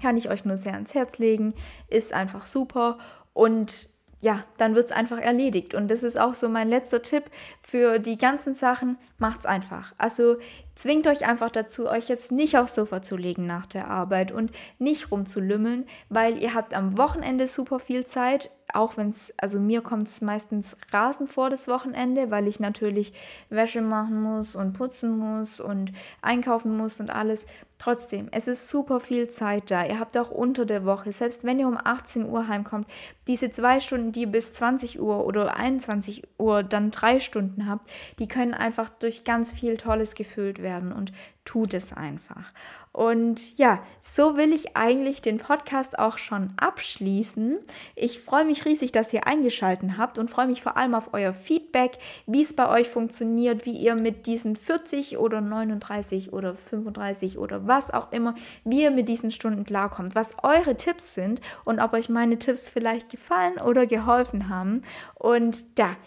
Kann 0.02 0.18
ich 0.18 0.30
euch 0.30 0.44
nur 0.44 0.58
sehr 0.58 0.74
ans 0.74 0.96
Herz 0.96 1.20
legen. 1.20 1.54
Ist 1.88 2.14
einfach 2.14 2.46
super. 2.46 2.98
Und 3.34 3.90
ja, 4.26 4.44
dann 4.58 4.74
wird 4.74 4.86
es 4.86 4.92
einfach 4.92 5.20
erledigt. 5.20 5.76
Und 5.76 5.92
das 5.92 6.02
ist 6.02 6.20
auch 6.20 6.34
so 6.34 6.50
mein 6.50 6.68
letzter 6.68 7.04
Tipp 7.04 7.26
für 7.62 8.00
die 8.00 8.18
ganzen 8.18 8.56
Sachen. 8.56 8.98
Macht's 9.20 9.46
einfach. 9.46 9.94
Also 10.00 10.38
zwingt 10.74 11.06
euch 11.06 11.28
einfach 11.28 11.52
dazu, 11.52 11.88
euch 11.88 12.10
jetzt 12.10 12.32
nicht 12.32 12.58
aufs 12.58 12.74
Sofa 12.74 13.04
zu 13.04 13.18
legen 13.18 13.46
nach 13.46 13.68
der 13.68 13.88
Arbeit 13.88 14.32
und 14.32 14.52
nicht 14.80 15.12
rumzulümmeln, 15.12 15.86
weil 16.10 16.42
ihr 16.42 16.56
habt 16.56 16.74
am 16.74 16.98
Wochenende 16.98 17.46
super 17.46 17.78
viel 17.78 18.08
Zeit 18.08 18.50
auch 18.76 18.98
wenn 18.98 19.10
es, 19.10 19.34
also 19.38 19.60
mir 19.60 19.82
kommt 19.82 20.08
es 20.08 20.22
meistens 20.22 20.78
rasend 20.92 21.32
vor 21.32 21.50
das 21.50 21.68
Wochenende, 21.68 22.32
weil 22.32 22.48
ich 22.48 22.60
natürlich 22.60 23.14
Wäsche 23.50 23.82
machen 23.82 24.22
muss 24.22 24.56
und 24.56 24.74
putzen 24.74 25.18
muss 25.18 25.60
und 25.60 25.92
einkaufen 26.22 26.76
muss 26.76 27.00
und 27.00 27.10
alles. 27.10 27.46
Trotzdem, 27.78 28.30
es 28.32 28.48
ist 28.48 28.70
super 28.70 29.00
viel 29.02 29.28
Zeit 29.28 29.70
da. 29.70 29.86
Ihr 29.86 30.00
habt 30.00 30.18
auch 30.18 30.32
unter 30.32 30.66
der 30.66 30.86
Woche, 30.86 31.12
selbst 31.12 31.44
wenn 31.44 31.60
ihr 31.60 31.68
um 31.68 31.78
18 31.78 32.28
Uhr 32.28 32.48
heimkommt, 32.48 32.88
diese 33.28 33.52
zwei 33.52 33.82
Stunden, 33.82 34.14
die 34.14 34.22
ihr 34.22 34.32
bis 34.32 34.54
20 34.54 35.02
Uhr 35.02 35.26
oder 35.26 35.58
21 35.58 36.24
Uhr 36.38 36.64
dann 36.64 36.92
drei 36.92 37.20
Stunden 37.20 37.68
habt, 37.68 37.92
die 38.20 38.28
können 38.28 38.54
einfach 38.54 38.90
durch 38.90 39.26
ganz 39.26 39.52
viel 39.52 39.76
Tolles 39.76 40.16
gefüllt 40.16 40.62
werden 40.62 40.94
und 40.94 41.12
tut 41.44 41.74
es 41.74 41.92
einfach. 41.92 42.52
Und 42.96 43.58
ja, 43.58 43.84
so 44.02 44.38
will 44.38 44.54
ich 44.54 44.78
eigentlich 44.78 45.22
den 45.22 45.38
Podcast 45.38 46.00
auch 46.00 46.18
schon 46.18 46.54
abschließen. 46.56 47.58
Ich 47.94 48.22
freue 48.22 48.46
mich 48.46 48.64
riesig, 48.64 48.94
dass 48.94 49.12
ihr 49.12 49.28
eingeschaltet 49.28 49.98
habt 49.98 50.18
und 50.18 50.30
freue 50.30 50.48
mich 50.48 50.62
vor 50.62 50.78
allem 50.78 50.96
auf 50.96 51.14
euer 51.14 51.34
Feedback, 51.34 51.98
wie 52.26 52.42
es 52.42 52.56
bei 52.56 52.70
euch 52.70 52.88
funktioniert, 52.88 53.66
wie 53.66 53.74
ihr 53.74 53.96
mit 53.96 54.28
diesen 54.28 54.56
40 54.56 55.18
oder 55.18 55.42
39 55.42 56.32
oder 56.32 56.56
35 56.56 57.38
oder 57.38 57.68
was 57.68 57.92
auch 57.92 58.14
immer, 58.14 58.34
wie 58.64 58.84
ihr 58.84 58.92
mit 58.92 59.10
diesen 59.10 59.30
Stunden 59.30 59.66
klarkommt, 59.66 60.16
was 60.16 60.34
eure 60.42 60.78
Tipps 60.78 61.16
sind 61.16 61.42
und 61.66 61.82
ob 61.82 61.92
euch 61.92 62.08
meine 62.08 62.40
Tipps 62.40 62.70
vielleicht 62.70 63.10
gefallen 63.10 63.58
oder 63.58 63.88
geholfen 63.88 64.48
haben. 64.48 64.84
Und 65.16 65.78
da, 65.78 65.98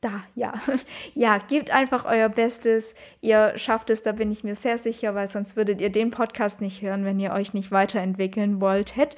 da, 0.00 0.22
ja. 0.34 0.54
Ja, 1.14 1.38
gebt 1.38 1.70
einfach 1.70 2.04
euer 2.04 2.28
Bestes. 2.28 2.94
Ihr 3.20 3.52
schafft 3.56 3.90
es, 3.90 4.02
da 4.02 4.12
bin 4.12 4.30
ich 4.30 4.44
mir 4.44 4.54
sehr 4.54 4.78
sicher, 4.78 5.14
weil 5.14 5.28
sonst 5.28 5.56
würdet 5.56 5.80
ihr 5.80 5.90
den 5.90 6.10
Podcast 6.10 6.60
nicht 6.60 6.82
hören, 6.82 7.04
wenn 7.04 7.20
ihr 7.20 7.32
euch 7.32 7.52
nicht 7.52 7.70
weiterentwickeln 7.70 8.60
wolltet. 8.60 9.16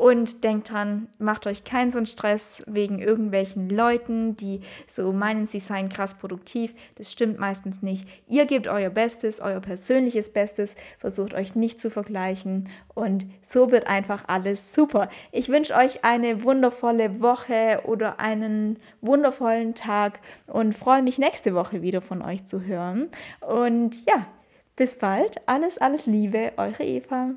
Und 0.00 0.44
denkt 0.44 0.72
dran, 0.72 1.08
macht 1.18 1.46
euch 1.46 1.62
keinen 1.62 1.92
so 1.92 1.98
einen 1.98 2.06
Stress 2.06 2.62
wegen 2.66 3.00
irgendwelchen 3.00 3.68
Leuten, 3.68 4.34
die 4.34 4.62
so 4.86 5.12
meinen, 5.12 5.46
sie 5.46 5.60
seien 5.60 5.90
krass 5.90 6.14
produktiv. 6.14 6.74
Das 6.94 7.12
stimmt 7.12 7.38
meistens 7.38 7.82
nicht. 7.82 8.08
Ihr 8.26 8.46
gebt 8.46 8.66
euer 8.66 8.88
Bestes, 8.88 9.40
euer 9.40 9.60
persönliches 9.60 10.32
Bestes, 10.32 10.74
versucht 10.98 11.34
euch 11.34 11.54
nicht 11.54 11.78
zu 11.78 11.90
vergleichen 11.90 12.70
und 12.94 13.26
so 13.42 13.70
wird 13.70 13.88
einfach 13.88 14.24
alles 14.26 14.72
super. 14.72 15.10
Ich 15.32 15.50
wünsche 15.50 15.74
euch 15.74 16.02
eine 16.02 16.44
wundervolle 16.44 17.20
Woche 17.20 17.82
oder 17.84 18.20
einen 18.20 18.78
wundervollen 19.02 19.74
Tag 19.74 20.20
und 20.46 20.74
freue 20.74 21.02
mich 21.02 21.18
nächste 21.18 21.54
Woche 21.54 21.82
wieder 21.82 22.00
von 22.00 22.22
euch 22.22 22.46
zu 22.46 22.62
hören. 22.62 23.10
Und 23.46 24.02
ja, 24.06 24.26
bis 24.76 24.96
bald. 24.96 25.46
Alles, 25.46 25.76
alles 25.76 26.06
Liebe, 26.06 26.52
eure 26.56 26.84
Eva. 26.84 27.34